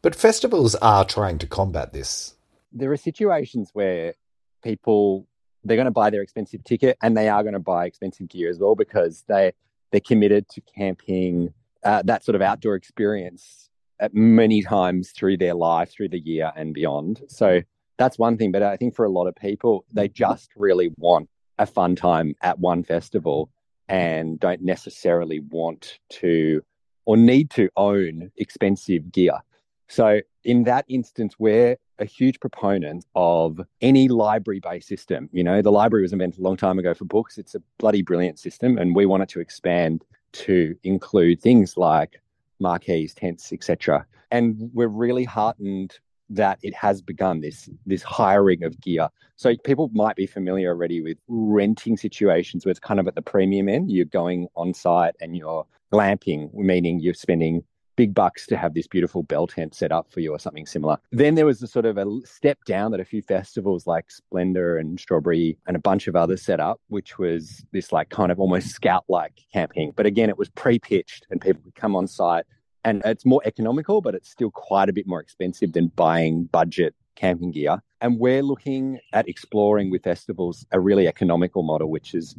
But 0.06 0.14
festivals 0.14 0.76
are 0.76 1.04
trying 1.04 1.38
to 1.38 1.48
combat 1.48 1.92
this. 1.92 2.36
There 2.70 2.92
are 2.92 2.96
situations 2.96 3.70
where 3.72 4.14
people 4.62 5.26
they're 5.64 5.76
going 5.76 5.86
to 5.86 5.90
buy 5.90 6.10
their 6.10 6.22
expensive 6.22 6.62
ticket 6.62 6.96
and 7.02 7.16
they 7.16 7.28
are 7.28 7.42
going 7.42 7.54
to 7.54 7.58
buy 7.58 7.86
expensive 7.86 8.28
gear 8.28 8.48
as 8.48 8.60
well 8.60 8.76
because 8.76 9.24
they 9.26 9.50
they're 9.90 10.00
committed 10.00 10.48
to 10.50 10.60
camping 10.60 11.52
uh, 11.82 12.02
that 12.04 12.24
sort 12.24 12.36
of 12.36 12.40
outdoor 12.40 12.76
experience 12.76 13.68
at 13.98 14.14
many 14.14 14.62
times 14.62 15.10
through 15.10 15.38
their 15.38 15.54
life, 15.54 15.90
through 15.90 16.10
the 16.10 16.20
year 16.20 16.52
and 16.54 16.72
beyond. 16.72 17.22
So 17.26 17.62
that's 17.98 18.16
one 18.16 18.36
thing. 18.36 18.52
But 18.52 18.62
I 18.62 18.76
think 18.76 18.94
for 18.94 19.04
a 19.04 19.10
lot 19.10 19.26
of 19.26 19.34
people, 19.34 19.86
they 19.92 20.06
just 20.06 20.50
really 20.54 20.92
want 20.98 21.28
a 21.58 21.66
fun 21.66 21.96
time 21.96 22.36
at 22.42 22.60
one 22.60 22.84
festival 22.84 23.50
and 23.88 24.38
don't 24.38 24.62
necessarily 24.62 25.40
want 25.40 25.98
to 26.10 26.62
or 27.06 27.16
need 27.16 27.50
to 27.50 27.70
own 27.76 28.30
expensive 28.36 29.10
gear. 29.10 29.40
So, 29.88 30.20
in 30.44 30.64
that 30.64 30.84
instance, 30.88 31.36
we're 31.38 31.76
a 31.98 32.04
huge 32.04 32.40
proponent 32.40 33.04
of 33.14 33.60
any 33.80 34.08
library 34.08 34.60
based 34.60 34.88
system. 34.88 35.28
You 35.32 35.44
know, 35.44 35.62
the 35.62 35.72
library 35.72 36.02
was 36.02 36.12
invented 36.12 36.40
a 36.40 36.42
long 36.42 36.56
time 36.56 36.78
ago 36.78 36.94
for 36.94 37.04
books. 37.04 37.38
It's 37.38 37.54
a 37.54 37.62
bloody 37.78 38.02
brilliant 38.02 38.38
system, 38.38 38.78
and 38.78 38.94
we 38.94 39.06
want 39.06 39.22
it 39.22 39.28
to 39.30 39.40
expand 39.40 40.04
to 40.32 40.76
include 40.82 41.40
things 41.40 41.76
like 41.76 42.20
marquees, 42.58 43.14
tents, 43.14 43.52
etc. 43.52 44.06
And 44.30 44.70
we're 44.74 44.88
really 44.88 45.24
heartened 45.24 45.98
that 46.28 46.58
it 46.62 46.74
has 46.74 47.00
begun 47.00 47.40
this 47.40 47.68
this 47.86 48.02
hiring 48.02 48.64
of 48.64 48.80
gear. 48.80 49.08
So 49.36 49.54
people 49.64 49.90
might 49.94 50.16
be 50.16 50.26
familiar 50.26 50.70
already 50.70 51.00
with 51.00 51.18
renting 51.28 51.96
situations 51.96 52.64
where 52.64 52.70
it's 52.70 52.80
kind 52.80 52.98
of 52.98 53.06
at 53.06 53.14
the 53.14 53.22
premium 53.22 53.68
end. 53.68 53.90
You're 53.90 54.06
going 54.06 54.48
on 54.56 54.74
site 54.74 55.14
and 55.20 55.36
you're 55.36 55.66
glamping, 55.92 56.52
meaning 56.54 56.98
you're 56.98 57.14
spending 57.14 57.62
big 57.96 58.14
bucks 58.14 58.46
to 58.46 58.56
have 58.56 58.74
this 58.74 58.86
beautiful 58.86 59.22
bell 59.22 59.46
tent 59.46 59.74
set 59.74 59.90
up 59.90 60.12
for 60.12 60.20
you 60.20 60.32
or 60.32 60.38
something 60.38 60.66
similar. 60.66 60.98
Then 61.10 61.34
there 61.34 61.46
was 61.46 61.62
a 61.62 61.66
sort 61.66 61.86
of 61.86 61.96
a 61.98 62.06
step 62.24 62.58
down 62.66 62.90
that 62.92 63.00
a 63.00 63.04
few 63.04 63.22
festivals 63.22 63.86
like 63.86 64.10
Splendour 64.10 64.76
and 64.76 65.00
Strawberry 65.00 65.58
and 65.66 65.76
a 65.76 65.80
bunch 65.80 66.06
of 66.06 66.14
others 66.14 66.42
set 66.42 66.60
up, 66.60 66.80
which 66.88 67.18
was 67.18 67.64
this 67.72 67.92
like 67.92 68.10
kind 68.10 68.30
of 68.30 68.38
almost 68.38 68.68
scout 68.68 69.04
like 69.08 69.40
camping. 69.52 69.92
But 69.96 70.06
again, 70.06 70.28
it 70.28 70.38
was 70.38 70.50
pre 70.50 70.78
pitched 70.78 71.26
and 71.30 71.40
people 71.40 71.62
would 71.64 71.74
come 71.74 71.96
on 71.96 72.06
site 72.06 72.44
and 72.84 73.02
it's 73.04 73.26
more 73.26 73.42
economical, 73.44 74.00
but 74.00 74.14
it's 74.14 74.30
still 74.30 74.50
quite 74.50 74.88
a 74.88 74.92
bit 74.92 75.08
more 75.08 75.20
expensive 75.20 75.72
than 75.72 75.88
buying 75.88 76.44
budget 76.44 76.94
camping 77.16 77.50
gear. 77.50 77.82
And 78.00 78.20
we're 78.20 78.42
looking 78.42 79.00
at 79.12 79.28
exploring 79.28 79.90
with 79.90 80.04
festivals 80.04 80.66
a 80.70 80.78
really 80.78 81.08
economical 81.08 81.62
model, 81.62 81.90
which 81.90 82.14
is 82.14 82.36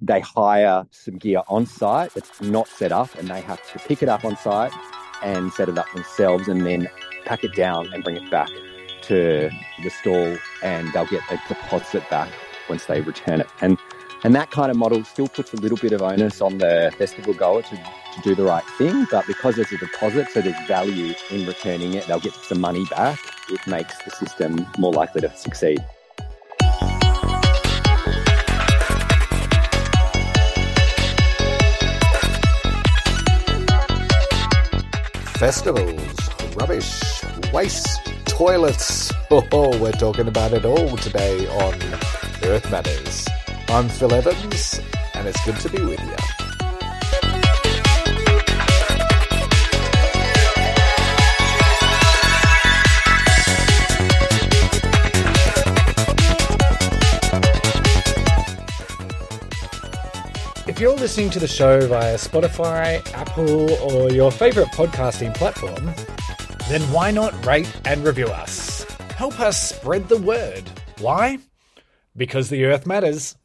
they 0.00 0.20
hire 0.20 0.86
some 0.90 1.18
gear 1.18 1.42
on 1.48 1.66
site 1.66 2.14
that's 2.14 2.40
not 2.40 2.68
set 2.68 2.92
up 2.92 3.14
and 3.18 3.28
they 3.28 3.40
have 3.42 3.60
to 3.72 3.78
pick 3.80 4.02
it 4.02 4.08
up 4.08 4.24
on 4.24 4.36
site 4.36 4.72
and 5.22 5.52
set 5.52 5.68
it 5.68 5.78
up 5.78 5.90
themselves 5.92 6.48
and 6.48 6.66
then 6.66 6.88
pack 7.24 7.44
it 7.44 7.54
down 7.54 7.92
and 7.92 8.02
bring 8.02 8.16
it 8.16 8.30
back 8.30 8.48
to 9.02 9.50
the 9.82 9.90
stall 9.90 10.36
and 10.62 10.92
they'll 10.92 11.06
get 11.06 11.22
a 11.30 11.40
deposit 11.48 12.08
back 12.10 12.30
once 12.68 12.86
they 12.86 13.00
return 13.00 13.40
it. 13.40 13.48
And 13.60 13.78
and 14.22 14.34
that 14.34 14.50
kind 14.50 14.70
of 14.70 14.76
model 14.76 15.02
still 15.04 15.28
puts 15.28 15.54
a 15.54 15.56
little 15.56 15.78
bit 15.78 15.92
of 15.92 16.02
onus 16.02 16.42
on 16.42 16.58
the 16.58 16.92
festival 16.98 17.32
goer 17.32 17.62
to 17.62 17.76
to 17.76 18.20
do 18.22 18.34
the 18.34 18.44
right 18.44 18.64
thing. 18.76 19.06
But 19.10 19.26
because 19.26 19.56
there's 19.56 19.72
a 19.72 19.78
deposit, 19.78 20.28
so 20.28 20.40
there's 20.40 20.66
value 20.66 21.14
in 21.30 21.46
returning 21.46 21.94
it, 21.94 22.06
they'll 22.06 22.20
get 22.20 22.34
some 22.34 22.60
money 22.60 22.84
back. 22.90 23.18
It 23.48 23.66
makes 23.66 23.96
the 24.04 24.10
system 24.10 24.66
more 24.78 24.92
likely 24.92 25.20
to 25.22 25.34
succeed. 25.36 25.84
Festivals, 35.40 36.54
rubbish, 36.54 37.00
waste, 37.50 38.12
toilets. 38.26 39.10
Oh, 39.30 39.78
we're 39.78 39.90
talking 39.92 40.28
about 40.28 40.52
it 40.52 40.66
all 40.66 40.98
today 40.98 41.48
on 41.48 41.74
Earth 42.42 42.70
Matters. 42.70 43.26
I'm 43.68 43.88
Phil 43.88 44.12
Evans, 44.12 44.80
and 45.14 45.26
it's 45.26 45.42
good 45.46 45.56
to 45.60 45.70
be 45.70 45.82
with 45.82 46.00
you. 46.00 46.39
If 60.80 60.84
you're 60.84 60.96
listening 60.96 61.28
to 61.32 61.38
the 61.38 61.46
show 61.46 61.86
via 61.86 62.14
Spotify, 62.14 63.06
Apple, 63.12 63.70
or 63.82 64.10
your 64.10 64.32
favorite 64.32 64.68
podcasting 64.68 65.34
platform, 65.34 65.94
then 66.70 66.80
why 66.90 67.10
not 67.10 67.44
rate 67.44 67.70
and 67.84 68.02
review 68.02 68.28
us? 68.28 68.84
Help 69.14 69.38
us 69.40 69.60
spread 69.62 70.08
the 70.08 70.16
word. 70.16 70.70
Why? 70.98 71.38
Because 72.16 72.48
the 72.48 72.64
earth 72.64 72.86
matters. 72.86 73.36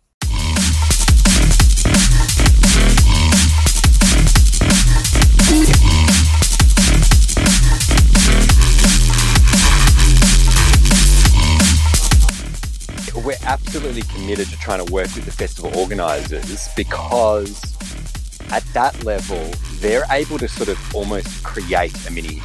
Absolutely 13.46 14.02
committed 14.04 14.48
to 14.48 14.58
trying 14.58 14.86
to 14.86 14.92
work 14.92 15.14
with 15.16 15.26
the 15.26 15.32
festival 15.32 15.76
organisers 15.78 16.68
because 16.76 17.76
at 18.52 18.64
that 18.74 19.04
level, 19.04 19.52
they're 19.80 20.06
able 20.12 20.38
to 20.38 20.48
sort 20.48 20.70
of 20.70 20.96
almost 20.96 21.44
create 21.44 22.08
a 22.08 22.12
mini 22.12 22.42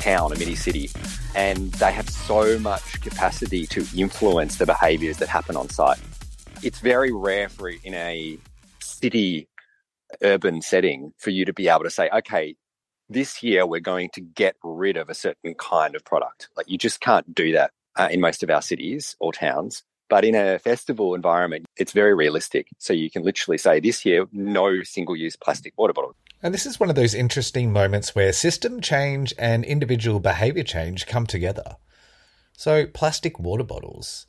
town, 0.00 0.32
a 0.32 0.38
mini 0.38 0.54
city, 0.54 0.90
and 1.34 1.72
they 1.74 1.92
have 1.92 2.08
so 2.08 2.58
much 2.58 3.00
capacity 3.00 3.66
to 3.66 3.86
influence 3.96 4.56
the 4.56 4.66
behaviours 4.66 5.18
that 5.18 5.28
happen 5.28 5.56
on 5.56 5.68
site. 5.68 5.98
It's 6.62 6.80
very 6.80 7.12
rare 7.12 7.48
for 7.48 7.68
in 7.68 7.94
a 7.94 8.38
city 8.80 9.48
urban 10.22 10.62
setting 10.62 11.12
for 11.18 11.30
you 11.30 11.44
to 11.44 11.52
be 11.52 11.68
able 11.68 11.84
to 11.84 11.90
say, 11.90 12.08
okay, 12.10 12.56
this 13.08 13.42
year 13.42 13.66
we're 13.66 13.80
going 13.80 14.10
to 14.14 14.20
get 14.20 14.56
rid 14.62 14.96
of 14.96 15.08
a 15.08 15.14
certain 15.14 15.54
kind 15.54 15.94
of 15.94 16.04
product. 16.04 16.48
Like 16.56 16.68
you 16.68 16.78
just 16.78 17.00
can't 17.00 17.34
do 17.34 17.52
that 17.52 17.70
uh, 17.96 18.08
in 18.10 18.20
most 18.20 18.42
of 18.42 18.50
our 18.50 18.62
cities 18.62 19.16
or 19.20 19.32
towns. 19.32 19.82
But 20.08 20.24
in 20.24 20.34
a 20.34 20.58
festival 20.58 21.14
environment, 21.14 21.66
it's 21.76 21.92
very 21.92 22.14
realistic. 22.14 22.68
So 22.78 22.92
you 22.92 23.10
can 23.10 23.22
literally 23.22 23.58
say 23.58 23.80
this 23.80 24.04
year, 24.04 24.26
no 24.32 24.82
single 24.82 25.16
use 25.16 25.36
plastic 25.36 25.74
water 25.76 25.92
bottle. 25.92 26.14
And 26.42 26.54
this 26.54 26.66
is 26.66 26.78
one 26.78 26.88
of 26.88 26.96
those 26.96 27.14
interesting 27.14 27.72
moments 27.72 28.14
where 28.14 28.32
system 28.32 28.80
change 28.80 29.34
and 29.38 29.64
individual 29.64 30.20
behaviour 30.20 30.62
change 30.62 31.06
come 31.06 31.26
together. 31.26 31.76
So, 32.56 32.86
plastic 32.86 33.38
water 33.38 33.64
bottles. 33.64 34.26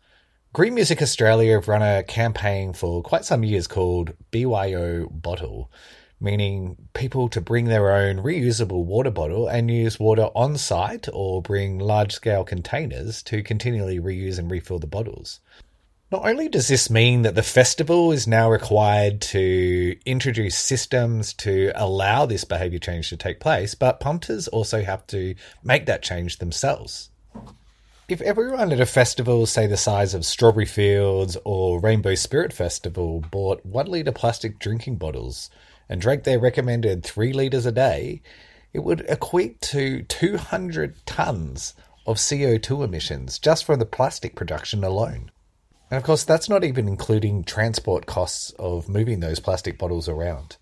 Green 0.51 0.73
Music 0.73 1.01
Australia 1.01 1.53
have 1.53 1.67
run 1.67 1.83
a 1.83 2.03
campaign 2.03 2.73
for 2.73 3.03
quite 3.03 3.25
some 3.25 3.43
years 3.43 3.67
called 3.67 4.13
BYO 4.31 5.07
Bottle, 5.09 5.71
meaning 6.19 6.75
people 6.93 7.29
to 7.29 7.39
bring 7.39 7.65
their 7.65 7.91
own 7.91 8.17
reusable 8.17 8.83
water 8.83 9.11
bottle 9.11 9.47
and 9.47 9.69
use 9.69 9.99
water 9.99 10.29
on 10.35 10.57
site 10.57 11.07
or 11.13 11.43
bring 11.43 11.77
large 11.77 12.13
scale 12.13 12.43
containers 12.43 13.21
to 13.23 13.43
continually 13.43 13.99
reuse 13.99 14.39
and 14.39 14.49
refill 14.49 14.79
the 14.79 14.87
bottles. 14.87 15.39
Not 16.11 16.25
only 16.27 16.49
does 16.49 16.67
this 16.67 16.89
mean 16.89 17.21
that 17.21 17.35
the 17.35 17.43
festival 17.43 18.11
is 18.11 18.25
now 18.25 18.49
required 18.49 19.21
to 19.21 19.95
introduce 20.07 20.57
systems 20.57 21.33
to 21.33 21.71
allow 21.75 22.25
this 22.25 22.43
behaviour 22.43 22.79
change 22.79 23.09
to 23.09 23.17
take 23.17 23.39
place, 23.39 23.75
but 23.75 23.99
punters 23.99 24.47
also 24.47 24.81
have 24.81 25.05
to 25.07 25.35
make 25.63 25.85
that 25.85 26.01
change 26.01 26.37
themselves. 26.37 27.11
If 28.07 28.21
everyone 28.21 28.71
at 28.71 28.79
a 28.79 28.87
festival, 28.87 29.45
say 29.45 29.67
the 29.67 29.77
size 29.77 30.15
of 30.15 30.25
Strawberry 30.25 30.65
Fields 30.65 31.37
or 31.45 31.79
Rainbow 31.79 32.15
Spirit 32.15 32.53
Festival, 32.53 33.23
bought 33.29 33.63
one 33.63 33.85
litre 33.85 34.11
plastic 34.11 34.57
drinking 34.57 34.95
bottles 34.95 35.51
and 35.87 36.01
drank 36.01 36.23
their 36.23 36.39
recommended 36.39 37.03
three 37.03 37.33
litres 37.33 37.67
a 37.67 37.71
day, 37.71 38.23
it 38.73 38.79
would 38.79 39.05
equate 39.07 39.61
to 39.61 40.01
200 40.01 41.05
tonnes 41.05 41.75
of 42.07 42.17
CO2 42.17 42.83
emissions 42.83 43.37
just 43.37 43.63
from 43.63 43.77
the 43.77 43.85
plastic 43.85 44.35
production 44.35 44.83
alone. 44.83 45.29
And 45.91 45.97
of 45.97 46.03
course, 46.03 46.23
that's 46.23 46.49
not 46.49 46.63
even 46.63 46.87
including 46.87 47.43
transport 47.43 48.05
costs 48.05 48.51
of 48.59 48.87
moving 48.87 49.19
those 49.19 49.39
plastic 49.39 49.77
bottles 49.77 50.07
around. 50.07 50.57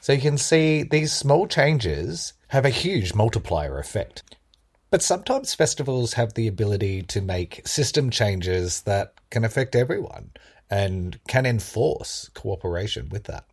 So 0.00 0.12
you 0.12 0.20
can 0.20 0.38
see 0.38 0.84
these 0.84 1.12
small 1.12 1.48
changes 1.48 2.34
have 2.48 2.64
a 2.64 2.70
huge 2.70 3.12
multiplier 3.14 3.78
effect. 3.78 4.22
But 4.90 5.02
sometimes 5.02 5.54
festivals 5.54 6.14
have 6.14 6.34
the 6.34 6.46
ability 6.46 7.02
to 7.02 7.20
make 7.20 7.66
system 7.66 8.08
changes 8.10 8.82
that 8.82 9.14
can 9.30 9.44
affect 9.44 9.74
everyone 9.74 10.30
and 10.70 11.18
can 11.28 11.44
enforce 11.44 12.30
cooperation 12.32 13.08
with 13.08 13.24
that. 13.24 13.44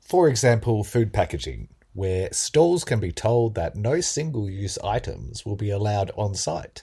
For 0.00 0.28
example, 0.28 0.84
food 0.84 1.12
packaging, 1.12 1.68
where 1.94 2.28
stalls 2.32 2.84
can 2.84 3.00
be 3.00 3.12
told 3.12 3.54
that 3.54 3.74
no 3.74 4.00
single 4.00 4.50
use 4.50 4.78
items 4.78 5.46
will 5.46 5.56
be 5.56 5.70
allowed 5.70 6.10
on 6.16 6.34
site 6.34 6.82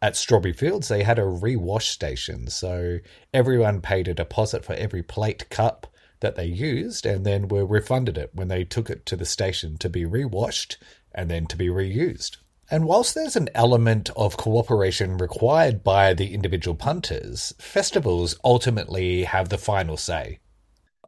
at 0.00 0.16
Strawberry 0.16 0.52
Fields, 0.52 0.88
they 0.88 1.02
had 1.02 1.18
a 1.18 1.22
rewash 1.22 1.88
station, 1.88 2.48
so 2.48 2.98
everyone 3.34 3.80
paid 3.80 4.08
a 4.08 4.14
deposit 4.14 4.64
for 4.64 4.74
every 4.74 5.02
plate 5.02 5.48
cup 5.50 5.86
that 6.20 6.36
they 6.36 6.46
used 6.46 7.06
and 7.06 7.24
then 7.24 7.48
were 7.48 7.66
refunded 7.66 8.16
it 8.16 8.30
when 8.32 8.48
they 8.48 8.64
took 8.64 8.90
it 8.90 9.06
to 9.06 9.16
the 9.16 9.24
station 9.24 9.76
to 9.78 9.88
be 9.88 10.04
rewashed 10.04 10.78
and 11.14 11.30
then 11.30 11.46
to 11.46 11.56
be 11.56 11.68
reused. 11.68 12.36
And 12.70 12.84
whilst 12.84 13.14
there's 13.14 13.36
an 13.36 13.48
element 13.54 14.10
of 14.14 14.36
cooperation 14.36 15.16
required 15.16 15.82
by 15.82 16.12
the 16.12 16.34
individual 16.34 16.74
punters, 16.76 17.54
festivals 17.58 18.36
ultimately 18.44 19.24
have 19.24 19.48
the 19.48 19.58
final 19.58 19.96
say. 19.96 20.38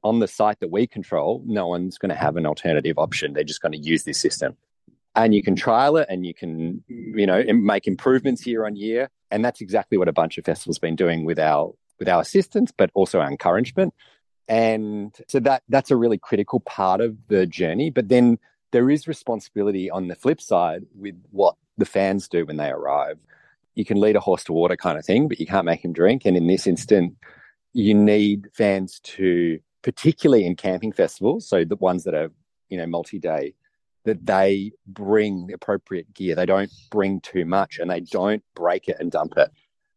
On 0.03 0.19
the 0.19 0.29
site 0.29 0.61
that 0.61 0.71
we 0.71 0.87
control, 0.87 1.43
no 1.45 1.69
one's 1.69 1.99
going 1.99 2.09
to 2.09 2.15
have 2.15 2.37
an 2.37 2.47
alternative 2.47 2.99
option. 2.99 3.35
They're 3.35 3.45
just 3.45 3.61
going 3.61 3.73
to 3.73 3.79
use 3.79 4.05
this 4.05 4.19
system 4.19 4.57
and 5.25 5.35
you 5.35 5.43
can 5.43 5.57
trial 5.57 5.97
it 5.97 6.07
and 6.09 6.27
you 6.27 6.35
can 6.35 6.83
you 6.89 7.27
know 7.27 7.43
make 7.53 7.87
improvements 7.87 8.47
year 8.47 8.67
on 8.67 8.77
year. 8.77 9.09
And 9.31 9.45
that's 9.45 9.61
exactly 9.61 9.99
what 9.99 10.09
a 10.09 10.13
bunch 10.13 10.39
of 10.39 10.45
festivals 10.45 10.79
been 10.79 10.97
doing 10.97 11.25
with 11.25 11.39
our 11.39 11.73
with 11.99 12.09
our 12.09 12.21
assistance 12.21 12.73
but 12.77 12.91
also 12.95 13.21
our 13.21 13.29
encouragement. 13.29 13.95
And 14.49 15.17
so 15.29 15.39
that 15.41 15.63
that's 15.69 15.91
a 15.91 15.97
really 15.97 16.19
critical 16.19 16.61
part 16.61 17.01
of 17.01 17.17
the 17.29 17.47
journey. 17.47 17.91
But 17.91 18.09
then 18.09 18.39
there 18.73 18.91
is 18.91 19.07
responsibility 19.09 19.91
on 19.91 20.09
the 20.09 20.15
flip 20.15 20.41
side 20.41 20.85
with 20.95 21.21
what 21.31 21.57
the 21.79 21.85
fans 21.85 22.29
do 22.29 22.47
when 22.47 22.57
they 22.57 22.71
arrive. 22.71 23.19
You 23.75 23.85
can 23.85 24.01
lead 24.01 24.17
a 24.17 24.21
horse 24.21 24.45
to 24.45 24.53
water 24.53 24.77
kind 24.77 24.99
of 24.99 25.05
thing 25.05 25.29
but 25.29 25.41
you 25.41 25.47
can't 25.47 25.67
make 25.67 25.85
him 25.85 25.93
drink. 25.93 26.25
And 26.25 26.37
in 26.37 26.47
this 26.47 26.67
instant 26.67 27.17
you 27.73 27.95
need 27.95 28.49
fans 28.53 29.01
to 29.01 29.61
particularly 29.83 30.45
in 30.45 30.57
camping 30.57 30.93
festivals 30.93 31.49
so 31.49 31.65
the 31.65 31.77
ones 31.77 32.05
that 32.05 32.15
are 32.15 32.31
you 32.69 32.77
know 32.77 32.87
multi-day 32.87 33.55
that 34.11 34.27
they 34.27 34.73
bring 34.87 35.47
the 35.47 35.55
appropriate 35.55 36.13
gear. 36.13 36.35
They 36.35 36.47
don't 36.47 36.71
bring 36.91 37.21
too 37.21 37.45
much 37.45 37.79
and 37.79 37.89
they 37.89 38.01
don't 38.01 38.43
break 38.57 38.89
it 38.89 38.97
and 38.99 39.11
dump 39.11 39.35
it, 39.37 39.53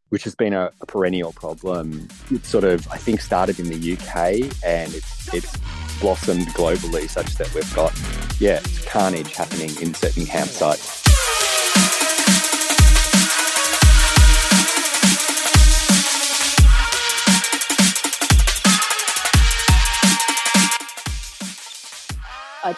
which 0.09 0.23
has 0.25 0.35
been 0.35 0.53
a, 0.53 0.69
a 0.81 0.85
perennial 0.85 1.33
problem. 1.33 2.07
It 2.31 2.45
sort 2.45 2.63
of, 2.63 2.87
I 2.91 2.97
think, 2.97 3.21
started 3.21 3.59
in 3.59 3.69
the 3.69 3.93
UK 3.93 4.53
and 4.63 4.93
it's, 4.93 5.33
it's 5.33 5.57
blossomed 5.99 6.47
globally 6.49 7.09
such 7.09 7.33
that 7.35 7.51
we've 7.55 7.75
got, 7.75 7.91
yeah, 8.39 8.61
carnage 8.85 9.33
happening 9.33 9.71
in 9.81 9.95
certain 9.95 10.23
campsites. 10.23 11.02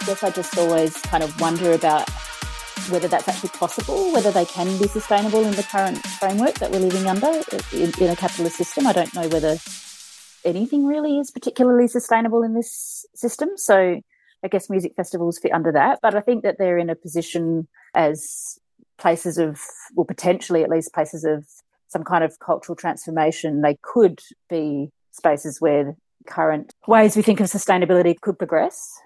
I 0.02 0.06
guess 0.06 0.24
I 0.24 0.30
just 0.30 0.58
always 0.58 0.98
kind 1.04 1.24
of 1.24 1.40
wonder 1.40 1.72
about 1.72 2.10
whether 2.90 3.08
that's 3.08 3.30
actually 3.30 3.50
possible, 3.50 4.12
whether 4.12 4.30
they 4.30 4.44
can 4.44 4.78
be 4.78 4.90
sustainable 4.90 5.46
in 5.46 5.52
the 5.52 5.64
current 5.64 6.06
framework 6.06 6.56
that 6.56 6.70
we're 6.70 6.80
living 6.80 7.08
under 7.08 7.42
in, 7.72 7.94
in, 7.98 8.10
a 8.10 8.16
capitalist 8.16 8.58
system. 8.58 8.86
I 8.86 8.92
don't 8.92 9.14
know 9.16 9.30
whether 9.30 9.58
anything 10.44 10.86
really 10.86 11.18
is 11.18 11.32
particularly 11.32 11.88
sustainable 11.88 12.44
in 12.44 12.54
this 12.54 13.06
system. 13.16 13.52
So 13.56 14.02
I 14.44 14.48
guess 14.50 14.70
music 14.70 14.94
festivals 14.98 15.40
fit 15.40 15.54
under 15.54 15.72
that. 15.72 16.00
But 16.02 16.14
I 16.14 16.20
think 16.20 16.44
that 16.44 16.58
they're 16.60 16.78
in 16.78 16.90
a 16.90 16.96
position 16.96 17.70
as 17.94 18.60
places 18.98 19.38
of, 19.38 19.62
well, 19.94 20.06
potentially 20.06 20.62
at 20.62 20.70
least 20.70 20.94
places 20.94 21.24
of 21.24 21.48
some 21.88 22.04
kind 22.04 22.24
of 22.24 22.38
cultural 22.40 22.76
transformation. 22.76 23.62
They 23.62 23.78
could 23.82 24.20
be 24.50 24.90
spaces 25.12 25.62
where 25.62 25.96
current 26.28 26.74
ways 26.86 27.16
we 27.16 27.22
think 27.22 27.40
of 27.40 27.48
sustainability 27.48 28.20
could 28.20 28.38
progress. 28.38 29.00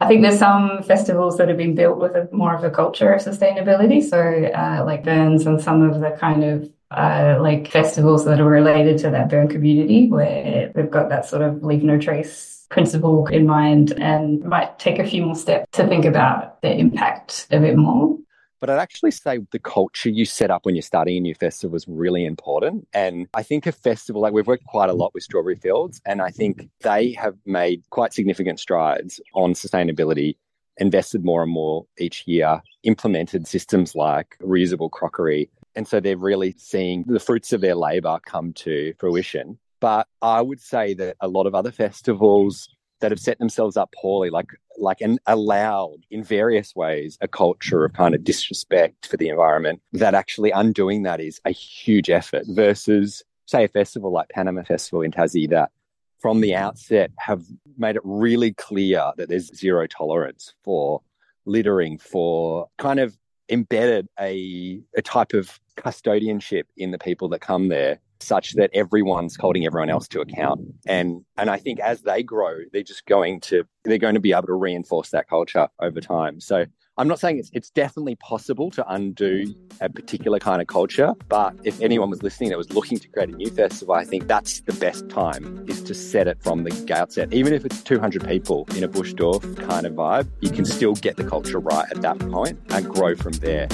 I 0.00 0.08
think 0.08 0.22
there's 0.22 0.38
some 0.38 0.82
festivals 0.82 1.38
that 1.38 1.48
have 1.48 1.56
been 1.56 1.74
built 1.74 1.98
with 1.98 2.12
a, 2.12 2.28
more 2.32 2.54
of 2.54 2.64
a 2.64 2.70
culture 2.70 3.12
of 3.12 3.22
sustainability. 3.22 4.02
So, 4.02 4.18
uh, 4.18 4.84
like 4.84 5.04
Burns 5.04 5.46
and 5.46 5.60
some 5.60 5.82
of 5.82 6.00
the 6.00 6.10
kind 6.18 6.44
of 6.44 6.70
uh, 6.90 7.38
like 7.40 7.70
festivals 7.70 8.24
that 8.24 8.40
are 8.40 8.48
related 8.48 8.98
to 8.98 9.10
that 9.10 9.28
burn 9.28 9.48
community, 9.48 10.08
where 10.08 10.72
they've 10.74 10.90
got 10.90 11.08
that 11.08 11.26
sort 11.26 11.42
of 11.42 11.62
leave 11.62 11.82
no 11.82 11.98
trace 11.98 12.66
principle 12.70 13.26
in 13.28 13.46
mind 13.46 13.92
and 14.00 14.42
might 14.44 14.78
take 14.78 14.98
a 14.98 15.06
few 15.06 15.24
more 15.24 15.36
steps 15.36 15.66
to 15.72 15.86
think 15.86 16.04
about 16.04 16.60
the 16.62 16.72
impact 16.72 17.46
a 17.50 17.60
bit 17.60 17.76
more. 17.76 18.18
But 18.64 18.70
I'd 18.70 18.80
actually 18.80 19.10
say 19.10 19.40
the 19.50 19.58
culture 19.58 20.08
you 20.08 20.24
set 20.24 20.50
up 20.50 20.64
when 20.64 20.74
you're 20.74 20.80
starting 20.80 21.18
a 21.18 21.20
new 21.20 21.34
festival 21.34 21.76
is 21.76 21.86
really 21.86 22.24
important. 22.24 22.88
And 22.94 23.28
I 23.34 23.42
think 23.42 23.66
a 23.66 23.72
festival, 23.72 24.22
like 24.22 24.32
we've 24.32 24.46
worked 24.46 24.64
quite 24.64 24.88
a 24.88 24.94
lot 24.94 25.12
with 25.12 25.22
Strawberry 25.22 25.56
Fields, 25.56 26.00
and 26.06 26.22
I 26.22 26.30
think 26.30 26.70
they 26.80 27.12
have 27.12 27.34
made 27.44 27.82
quite 27.90 28.14
significant 28.14 28.58
strides 28.58 29.20
on 29.34 29.52
sustainability, 29.52 30.36
invested 30.78 31.26
more 31.26 31.42
and 31.42 31.52
more 31.52 31.84
each 31.98 32.26
year, 32.26 32.62
implemented 32.84 33.46
systems 33.46 33.94
like 33.94 34.34
reusable 34.40 34.90
crockery. 34.90 35.50
And 35.76 35.86
so 35.86 36.00
they're 36.00 36.16
really 36.16 36.54
seeing 36.56 37.04
the 37.06 37.20
fruits 37.20 37.52
of 37.52 37.60
their 37.60 37.74
labor 37.74 38.18
come 38.24 38.54
to 38.54 38.94
fruition. 38.98 39.58
But 39.80 40.08
I 40.22 40.40
would 40.40 40.60
say 40.60 40.94
that 40.94 41.18
a 41.20 41.28
lot 41.28 41.46
of 41.46 41.54
other 41.54 41.70
festivals 41.70 42.70
that 43.04 43.12
have 43.12 43.20
set 43.20 43.38
themselves 43.38 43.76
up 43.76 43.92
poorly, 43.94 44.30
like 44.30 44.48
like 44.78 45.02
and 45.02 45.18
allowed 45.26 46.06
in 46.10 46.24
various 46.24 46.74
ways 46.74 47.18
a 47.20 47.28
culture 47.28 47.84
of 47.84 47.92
kind 47.92 48.14
of 48.14 48.24
disrespect 48.24 49.06
for 49.06 49.18
the 49.18 49.28
environment. 49.28 49.82
That 49.92 50.14
actually 50.14 50.50
undoing 50.52 51.02
that 51.02 51.20
is 51.20 51.38
a 51.44 51.50
huge 51.50 52.08
effort 52.08 52.44
versus 52.48 53.22
say 53.44 53.64
a 53.64 53.68
festival 53.68 54.10
like 54.10 54.30
Panama 54.30 54.62
Festival 54.62 55.02
in 55.02 55.10
Tassie 55.10 55.50
that 55.50 55.70
from 56.18 56.40
the 56.40 56.54
outset 56.54 57.10
have 57.18 57.42
made 57.76 57.96
it 57.96 58.02
really 58.04 58.54
clear 58.54 59.12
that 59.18 59.28
there's 59.28 59.54
zero 59.54 59.86
tolerance 59.86 60.54
for 60.64 61.02
littering, 61.44 61.98
for 61.98 62.68
kind 62.78 63.00
of 63.00 63.18
embedded 63.50 64.08
a 64.18 64.80
a 64.96 65.02
type 65.02 65.34
of 65.34 65.60
custodianship 65.76 66.64
in 66.78 66.90
the 66.90 66.98
people 66.98 67.28
that 67.28 67.42
come 67.42 67.68
there 67.68 68.00
such 68.24 68.54
that 68.54 68.70
everyone's 68.74 69.36
holding 69.36 69.66
everyone 69.66 69.90
else 69.90 70.08
to 70.08 70.20
account. 70.20 70.60
And 70.86 71.24
and 71.36 71.50
I 71.50 71.58
think 71.58 71.80
as 71.80 72.02
they 72.02 72.22
grow, 72.22 72.58
they're 72.72 72.82
just 72.82 73.06
going 73.06 73.40
to 73.42 73.64
they're 73.84 73.98
going 73.98 74.14
to 74.14 74.20
be 74.20 74.32
able 74.32 74.46
to 74.46 74.54
reinforce 74.54 75.10
that 75.10 75.28
culture 75.28 75.68
over 75.80 76.00
time. 76.00 76.40
So 76.40 76.66
I'm 76.96 77.08
not 77.08 77.18
saying 77.18 77.38
it's 77.38 77.50
it's 77.52 77.70
definitely 77.70 78.14
possible 78.16 78.70
to 78.70 78.92
undo 78.92 79.52
a 79.80 79.88
particular 79.88 80.38
kind 80.38 80.62
of 80.62 80.68
culture, 80.68 81.12
but 81.28 81.54
if 81.64 81.80
anyone 81.80 82.08
was 82.08 82.22
listening 82.22 82.50
that 82.50 82.58
was 82.58 82.72
looking 82.72 82.98
to 82.98 83.08
create 83.08 83.30
a 83.30 83.32
new 83.32 83.50
festival, 83.50 83.94
I 83.94 84.04
think 84.04 84.28
that's 84.28 84.60
the 84.60 84.74
best 84.74 85.08
time 85.08 85.64
is 85.68 85.82
to 85.82 85.94
set 85.94 86.28
it 86.28 86.40
from 86.40 86.62
the 86.62 86.94
outset. 86.94 87.34
Even 87.34 87.52
if 87.52 87.64
it's 87.64 87.82
200 87.82 88.28
people 88.28 88.68
in 88.76 88.84
a 88.84 88.88
bush 88.88 89.12
doof 89.12 89.42
kind 89.68 89.86
of 89.86 89.94
vibe, 89.94 90.28
you 90.40 90.50
can 90.50 90.64
still 90.64 90.94
get 90.94 91.16
the 91.16 91.24
culture 91.24 91.58
right 91.58 91.90
at 91.90 92.00
that 92.02 92.18
point 92.30 92.60
and 92.70 92.88
grow 92.88 93.16
from 93.16 93.32
there. 93.34 93.66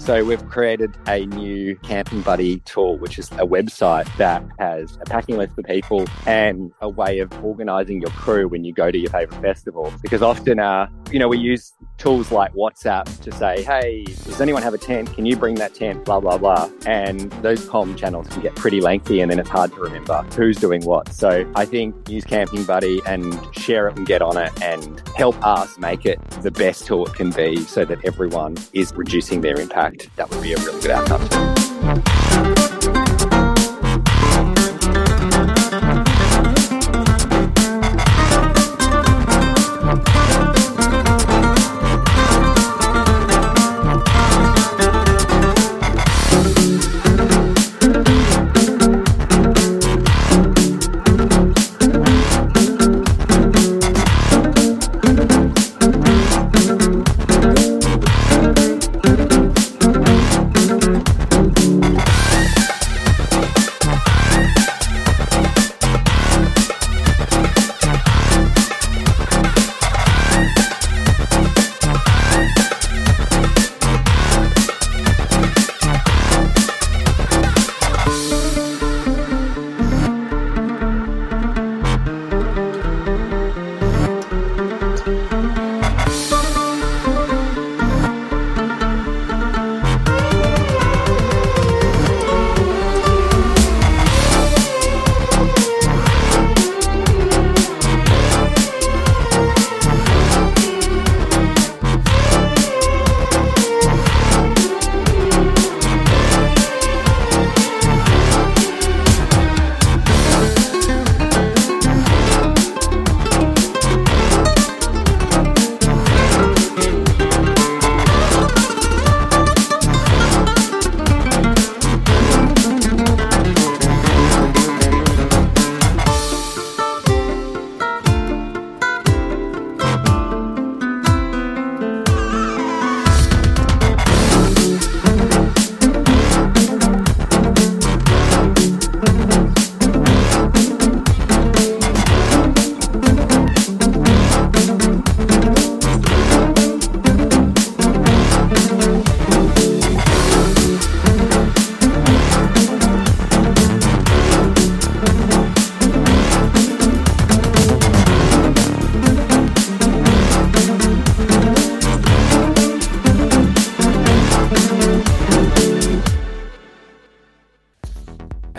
So 0.00 0.24
we've 0.24 0.48
created 0.48 0.96
a 1.06 1.26
new 1.26 1.76
Camping 1.76 2.22
Buddy 2.22 2.60
tool, 2.60 2.96
which 2.96 3.18
is 3.18 3.30
a 3.32 3.46
website 3.46 4.08
that 4.16 4.42
has 4.58 4.96
a 4.96 5.04
packing 5.04 5.36
list 5.36 5.54
for 5.54 5.62
people 5.62 6.06
and 6.26 6.72
a 6.80 6.88
way 6.88 7.18
of 7.18 7.30
organising 7.44 8.00
your 8.00 8.10
crew 8.12 8.48
when 8.48 8.64
you 8.64 8.72
go 8.72 8.90
to 8.90 8.96
your 8.96 9.10
favourite 9.10 9.42
festival. 9.42 9.92
Because 10.00 10.22
often, 10.22 10.58
uh, 10.58 10.88
you 11.12 11.18
know, 11.18 11.28
we 11.28 11.36
use 11.36 11.74
tools 11.98 12.32
like 12.32 12.54
WhatsApp 12.54 13.20
to 13.20 13.30
say, 13.32 13.62
hey, 13.62 14.04
does 14.24 14.40
anyone 14.40 14.62
have 14.62 14.72
a 14.72 14.78
tent? 14.78 15.12
Can 15.14 15.26
you 15.26 15.36
bring 15.36 15.56
that 15.56 15.74
tent? 15.74 16.06
Blah, 16.06 16.20
blah, 16.20 16.38
blah. 16.38 16.70
And 16.86 17.30
those 17.42 17.68
com 17.68 17.94
channels 17.94 18.26
can 18.28 18.40
get 18.40 18.56
pretty 18.56 18.80
lengthy 18.80 19.20
and 19.20 19.30
then 19.30 19.38
it's 19.38 19.50
hard 19.50 19.70
to 19.74 19.80
remember 19.80 20.22
who's 20.34 20.56
doing 20.56 20.82
what. 20.82 21.12
So 21.12 21.50
I 21.54 21.66
think 21.66 22.08
use 22.08 22.24
Camping 22.24 22.64
Buddy 22.64 23.02
and 23.06 23.38
share 23.54 23.88
it 23.88 23.98
and 23.98 24.06
get 24.06 24.22
on 24.22 24.38
it 24.38 24.50
and 24.62 25.02
help 25.14 25.36
us 25.44 25.78
make 25.78 26.06
it 26.06 26.18
the 26.42 26.50
best 26.50 26.86
tool 26.86 27.06
it 27.06 27.14
can 27.14 27.30
be 27.32 27.58
so 27.58 27.84
that 27.84 28.02
everyone 28.04 28.56
is 28.72 28.94
reducing 28.94 29.42
their 29.42 29.60
impact 29.60 29.89
that 30.16 30.30
would 30.30 30.42
be 30.42 30.52
a 30.52 30.56
really 30.56 30.80
good 30.80 30.90
outcome. 30.90 32.19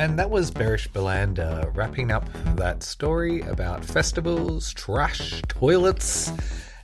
And 0.01 0.17
that 0.17 0.31
was 0.31 0.49
Berish 0.49 0.89
Bilander 0.89 1.69
wrapping 1.75 2.09
up 2.09 2.27
that 2.55 2.81
story 2.81 3.41
about 3.41 3.85
festivals, 3.85 4.73
trash, 4.73 5.43
toilets, 5.47 6.31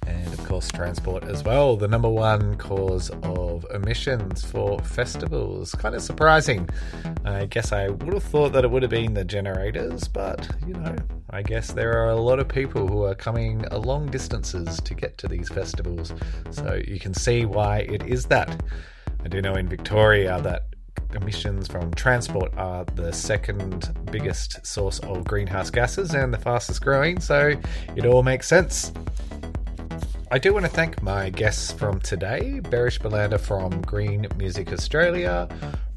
and 0.06 0.27
of 0.27 0.45
course 0.45 0.69
transport 0.69 1.23
as 1.23 1.43
well. 1.43 1.75
The 1.77 1.88
number 1.88 2.10
one 2.10 2.58
cause 2.58 3.10
of 3.23 3.65
emissions 3.73 4.45
for 4.45 4.77
festivals. 4.82 5.71
Kind 5.71 5.95
of 5.95 6.03
surprising. 6.03 6.69
I 7.25 7.47
guess 7.47 7.71
I 7.71 7.88
would 7.88 8.13
have 8.13 8.21
thought 8.21 8.53
that 8.53 8.63
it 8.63 8.69
would 8.69 8.84
have 8.84 8.91
been 8.91 9.15
the 9.15 9.25
generators, 9.25 10.08
but 10.08 10.47
you 10.67 10.75
know, 10.75 10.95
I 11.32 11.41
guess 11.41 11.71
there 11.71 11.93
are 11.93 12.10
a 12.10 12.21
lot 12.21 12.38
of 12.38 12.47
people 12.47 12.88
who 12.88 13.01
are 13.01 13.15
coming 13.15 13.65
long 13.71 14.12
distances 14.12 14.80
to 14.82 14.93
get 14.93 15.17
to 15.17 15.27
these 15.27 15.49
festivals. 15.49 16.13
So 16.51 16.80
you 16.88 16.99
can 16.99 17.15
see 17.15 17.45
why 17.45 17.80
it 17.80 18.06
is 18.06 18.27
that. 18.27 18.62
I 19.25 19.27
do 19.27 19.41
know 19.41 19.56
in 19.56 19.67
Victoria 19.67 20.39
that 20.43 20.67
emissions 21.13 21.67
from 21.67 21.93
transport 21.93 22.53
are 22.57 22.86
the 22.95 23.12
second 23.12 23.93
biggest 24.12 24.65
source 24.65 24.99
of 24.99 25.23
greenhouse 25.25 25.69
gases 25.69 26.13
and 26.13 26.33
the 26.33 26.38
fastest 26.38 26.81
growing, 26.81 27.19
so 27.19 27.53
it 27.95 28.05
all 28.05 28.23
makes 28.23 28.47
sense. 28.47 28.91
I 30.29 30.39
do 30.39 30.53
want 30.53 30.65
to 30.65 30.71
thank 30.71 31.01
my 31.01 31.29
guests 31.29 31.71
from 31.71 32.01
today 32.01 32.60
Berish 32.63 32.99
Bilander 32.99 33.39
from 33.39 33.81
Green 33.83 34.27
Music 34.36 34.73
Australia, 34.73 35.47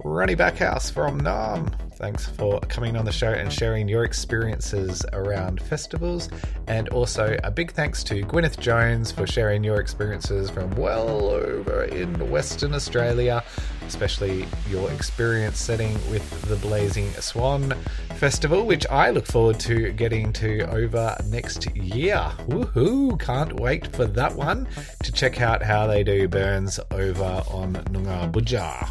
Ronnie 0.05 0.37
Backhouse 0.37 0.89
from 0.89 1.21
Naarm. 1.21 1.75
Thanks 1.95 2.27
for 2.27 2.61
coming 2.61 2.97
on 2.97 3.05
the 3.05 3.13
show 3.13 3.33
and 3.33 3.53
sharing 3.53 3.89
your 3.89 4.05
experiences 4.05 5.05
around 5.13 5.61
festivals. 5.61 6.29
And 6.69 6.89
also 6.91 7.37
a 7.43 7.51
big 7.51 7.73
thanks 7.73 8.05
to 8.05 8.23
Gwynneth 8.23 8.61
Jones 8.61 9.11
for 9.11 9.27
sharing 9.27 9.65
your 9.65 9.81
experiences 9.81 10.49
from 10.49 10.71
well 10.77 11.09
over 11.09 11.83
in 11.85 12.31
Western 12.31 12.73
Australia, 12.73 13.43
especially 13.91 14.47
your 14.69 14.89
experience 14.93 15.59
setting 15.59 15.95
with 16.13 16.43
the 16.43 16.55
Blazing 16.55 17.11
Swan 17.15 17.75
Festival, 18.15 18.65
which 18.65 18.87
I 18.87 19.11
look 19.11 19.27
forward 19.27 19.59
to 19.61 19.91
getting 19.91 20.33
to 20.35 20.61
over 20.71 21.17
next 21.27 21.67
year. 21.77 22.33
Woohoo! 22.47 23.19
Can't 23.19 23.59
wait 23.59 23.89
for 23.89 24.07
that 24.07 24.37
one 24.37 24.69
to 25.03 25.11
check 25.11 25.41
out 25.41 25.61
how 25.61 25.89
they 25.89 26.05
do 26.05 26.29
burns 26.29 26.79
over 26.93 27.43
on 27.51 27.75
Noongar 27.91 28.31
Boodja. 28.31 28.89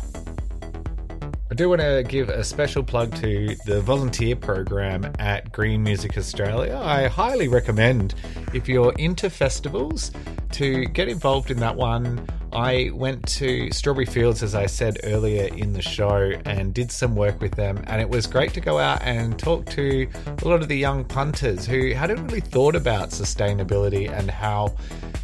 I 1.49 1.55
do 1.55 1.69
want 1.69 1.79
to 1.79 2.03
give 2.05 2.27
a 2.27 2.43
special 2.43 2.83
plug 2.83 3.15
to 3.21 3.55
the 3.65 3.79
volunteer 3.79 4.35
program 4.35 5.11
at 5.17 5.49
Green 5.53 5.81
Music 5.81 6.17
Australia. 6.17 6.77
I 6.77 7.07
highly 7.07 7.47
recommend, 7.47 8.15
if 8.53 8.67
you're 8.67 8.93
into 8.99 9.29
festivals, 9.29 10.11
to 10.51 10.85
get 10.85 11.07
involved 11.07 11.51
in 11.51 11.57
that 11.59 11.75
one. 11.75 12.27
I 12.51 12.89
went 12.93 13.27
to 13.29 13.71
Strawberry 13.71 14.05
Fields, 14.05 14.41
as 14.41 14.55
I 14.55 14.65
said 14.65 14.99
earlier 15.03 15.53
in 15.53 15.73
the 15.73 15.81
show, 15.81 16.31
and 16.45 16.73
did 16.73 16.91
some 16.91 17.15
work 17.15 17.41
with 17.41 17.53
them. 17.53 17.83
And 17.87 18.01
it 18.01 18.09
was 18.09 18.25
great 18.25 18.53
to 18.53 18.61
go 18.61 18.79
out 18.79 19.01
and 19.03 19.37
talk 19.37 19.67
to 19.67 20.07
a 20.25 20.47
lot 20.47 20.61
of 20.61 20.67
the 20.67 20.77
young 20.77 21.05
punters 21.05 21.65
who 21.65 21.93
hadn't 21.93 22.25
really 22.25 22.41
thought 22.41 22.75
about 22.75 23.09
sustainability 23.09 24.09
and 24.11 24.31
how 24.31 24.73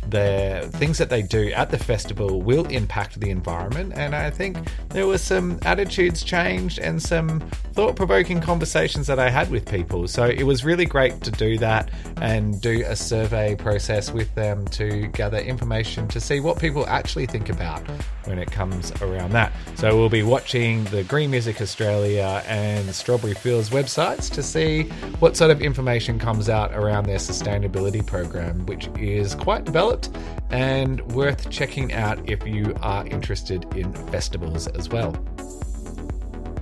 the 0.09 0.69
things 0.73 0.97
that 0.97 1.09
they 1.09 1.21
do 1.21 1.51
at 1.53 1.71
the 1.71 1.77
festival 1.77 2.41
will 2.41 2.65
impact 2.67 3.19
the 3.19 3.29
environment. 3.29 3.93
And 3.95 4.15
I 4.15 4.29
think 4.29 4.57
there 4.89 5.07
were 5.07 5.17
some 5.17 5.59
attitudes 5.63 6.23
changed 6.23 6.79
and 6.79 7.01
some 7.01 7.39
thought 7.73 7.95
provoking 7.95 8.39
conversations 8.39 9.07
that 9.07 9.19
I 9.19 9.29
had 9.29 9.49
with 9.49 9.67
people. 9.67 10.07
So 10.07 10.25
it 10.25 10.43
was 10.43 10.63
really 10.63 10.85
great 10.85 11.21
to 11.21 11.31
do 11.31 11.57
that 11.57 11.89
and 12.17 12.61
do 12.61 12.83
a 12.85 12.95
survey 12.95 13.55
process 13.55 14.11
with 14.11 14.33
them 14.35 14.67
to 14.69 15.07
gather 15.15 15.37
information 15.37 16.07
to 16.09 16.19
see 16.19 16.39
what 16.39 16.59
people 16.59 16.85
actually 16.87 17.25
think 17.25 17.49
about 17.49 17.81
when 18.25 18.37
it 18.37 18.51
comes 18.51 18.91
around 19.01 19.31
that. 19.31 19.51
So 19.75 19.97
we'll 19.97 20.09
be 20.09 20.23
watching 20.23 20.83
the 20.85 21.03
Green 21.03 21.31
Music 21.31 21.61
Australia 21.61 22.43
and 22.47 22.93
Strawberry 22.93 23.33
Fields 23.33 23.69
websites 23.69 24.31
to 24.33 24.43
see 24.43 24.83
what 25.19 25.35
sort 25.35 25.51
of 25.51 25.61
information 25.61 26.19
comes 26.19 26.49
out 26.49 26.73
around 26.73 27.05
their 27.05 27.17
sustainability 27.17 28.05
program, 28.05 28.65
which 28.65 28.87
is 28.99 29.35
quite 29.35 29.63
developed 29.63 30.09
and 30.49 31.01
worth 31.13 31.49
checking 31.49 31.93
out 31.93 32.29
if 32.29 32.45
you 32.45 32.75
are 32.81 33.05
interested 33.07 33.65
in 33.75 33.91
festivals 34.09 34.67
as 34.67 34.89
well. 34.89 35.15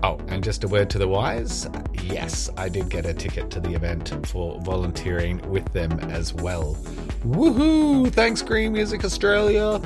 Oh, 0.03 0.19
and 0.27 0.43
just 0.43 0.63
a 0.63 0.67
word 0.67 0.89
to 0.91 0.97
the 0.97 1.07
wise 1.07 1.65
yes, 2.03 2.49
I 2.57 2.69
did 2.69 2.89
get 2.89 3.05
a 3.05 3.13
ticket 3.13 3.49
to 3.51 3.59
the 3.59 3.73
event 3.73 4.13
for 4.27 4.59
volunteering 4.61 5.37
with 5.49 5.71
them 5.73 5.91
as 6.11 6.33
well. 6.33 6.75
Woohoo! 7.25 8.11
Thanks, 8.11 8.41
Green 8.41 8.73
Music 8.73 9.03
Australia! 9.03 9.81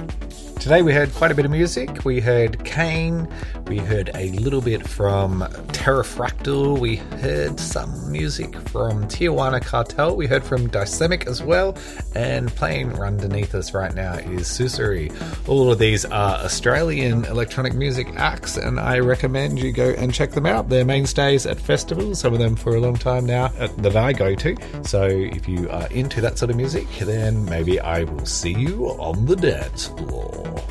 Today 0.59 0.81
we 0.81 0.91
heard 0.91 1.13
quite 1.13 1.31
a 1.31 1.35
bit 1.35 1.45
of 1.45 1.51
music. 1.51 2.03
We 2.03 2.19
heard 2.19 2.65
CAIN, 2.65 3.31
we 3.67 3.77
heard 3.77 4.09
a 4.15 4.31
little 4.31 4.59
bit 4.59 4.85
from 4.85 5.41
Terrafractyl, 5.67 6.79
we 6.79 6.95
heard 6.95 7.59
some 7.59 8.11
music 8.11 8.57
from 8.69 9.05
Tijuana 9.05 9.61
Cartel, 9.61 10.15
we 10.15 10.25
heard 10.25 10.43
from 10.43 10.67
Dysphemic 10.67 11.27
as 11.27 11.43
well, 11.43 11.77
and 12.15 12.49
playing 12.49 12.99
underneath 12.99 13.53
us 13.53 13.73
right 13.73 13.93
now 13.93 14.15
is 14.15 14.47
Suseri. 14.47 15.13
All 15.47 15.71
of 15.71 15.77
these 15.77 16.05
are 16.05 16.37
Australian 16.37 17.23
electronic 17.25 17.75
music 17.75 18.07
acts, 18.15 18.57
and 18.57 18.79
I 18.79 18.99
recommend 18.99 19.59
you 19.59 19.71
go 19.71 19.91
and 19.91 20.11
check 20.13 20.31
them 20.31 20.47
out. 20.47 20.69
They're 20.69 20.83
mainstays 20.83 21.45
at 21.45 21.59
festivals, 21.59 22.06
some 22.13 22.33
of 22.33 22.39
them 22.39 22.55
for 22.55 22.75
a 22.75 22.79
long 22.79 22.95
time 22.95 23.25
now 23.25 23.45
uh, 23.59 23.67
that 23.77 23.95
I 23.95 24.13
go 24.13 24.35
to. 24.35 24.55
So 24.83 25.05
if 25.07 25.47
you 25.47 25.69
are 25.69 25.87
into 25.87 26.21
that 26.21 26.37
sort 26.37 26.51
of 26.51 26.57
music, 26.57 26.87
then 26.99 27.45
maybe 27.45 27.79
I 27.79 28.03
will 28.03 28.25
see 28.25 28.53
you 28.53 28.87
on 28.87 29.25
the 29.25 29.35
dance 29.35 29.87
floor. 29.87 30.61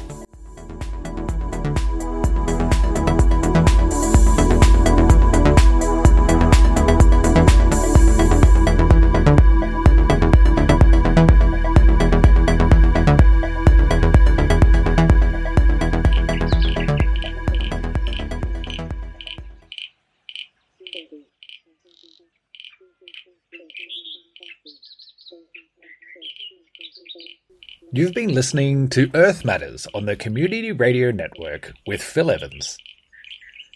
You've 27.96 28.12
been 28.12 28.34
listening 28.34 28.90
to 28.90 29.10
Earth 29.14 29.42
Matters 29.42 29.86
on 29.94 30.04
the 30.04 30.16
Community 30.16 30.70
Radio 30.70 31.10
Network 31.10 31.72
with 31.86 32.02
Phil 32.02 32.30
Evans. 32.30 32.76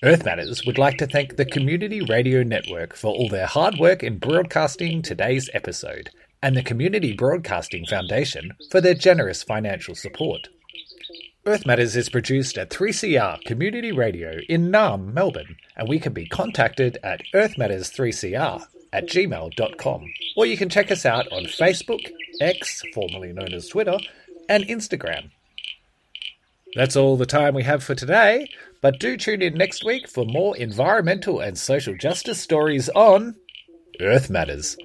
Earth 0.02 0.26
Matters 0.26 0.62
would 0.66 0.76
like 0.76 0.98
to 0.98 1.06
thank 1.06 1.36
the 1.36 1.46
Community 1.46 2.02
Radio 2.02 2.42
Network 2.42 2.94
for 2.94 3.14
all 3.14 3.30
their 3.30 3.46
hard 3.46 3.78
work 3.78 4.02
in 4.02 4.18
broadcasting 4.18 5.00
today's 5.00 5.48
episode, 5.54 6.10
and 6.42 6.54
the 6.54 6.62
Community 6.62 7.14
Broadcasting 7.14 7.86
Foundation 7.86 8.52
for 8.70 8.82
their 8.82 8.92
generous 8.92 9.42
financial 9.42 9.94
support. 9.94 10.48
Earth 11.46 11.64
Matters 11.64 11.96
is 11.96 12.10
produced 12.10 12.58
at 12.58 12.68
3CR 12.68 13.42
Community 13.46 13.90
Radio 13.90 14.36
in 14.50 14.70
Naarm, 14.70 15.14
Melbourne, 15.14 15.56
and 15.78 15.88
we 15.88 15.98
can 15.98 16.12
be 16.12 16.26
contacted 16.26 16.98
at 17.02 17.22
earthmatters3cr 17.32 18.66
at 18.92 19.06
gmail.com. 19.06 20.12
Or 20.36 20.46
you 20.46 20.56
can 20.56 20.68
check 20.68 20.90
us 20.90 21.06
out 21.06 21.30
on 21.32 21.44
Facebook, 21.44 22.10
X, 22.40 22.82
formerly 22.94 23.32
known 23.32 23.52
as 23.52 23.68
Twitter, 23.68 23.98
and 24.48 24.64
Instagram. 24.64 25.30
That's 26.74 26.96
all 26.96 27.16
the 27.16 27.26
time 27.26 27.54
we 27.54 27.64
have 27.64 27.82
for 27.82 27.94
today, 27.94 28.48
but 28.80 29.00
do 29.00 29.16
tune 29.16 29.42
in 29.42 29.54
next 29.54 29.84
week 29.84 30.08
for 30.08 30.24
more 30.24 30.56
environmental 30.56 31.40
and 31.40 31.58
social 31.58 31.96
justice 31.96 32.40
stories 32.40 32.88
on 32.90 33.34
Earth 34.00 34.30
Matters. 34.30 34.76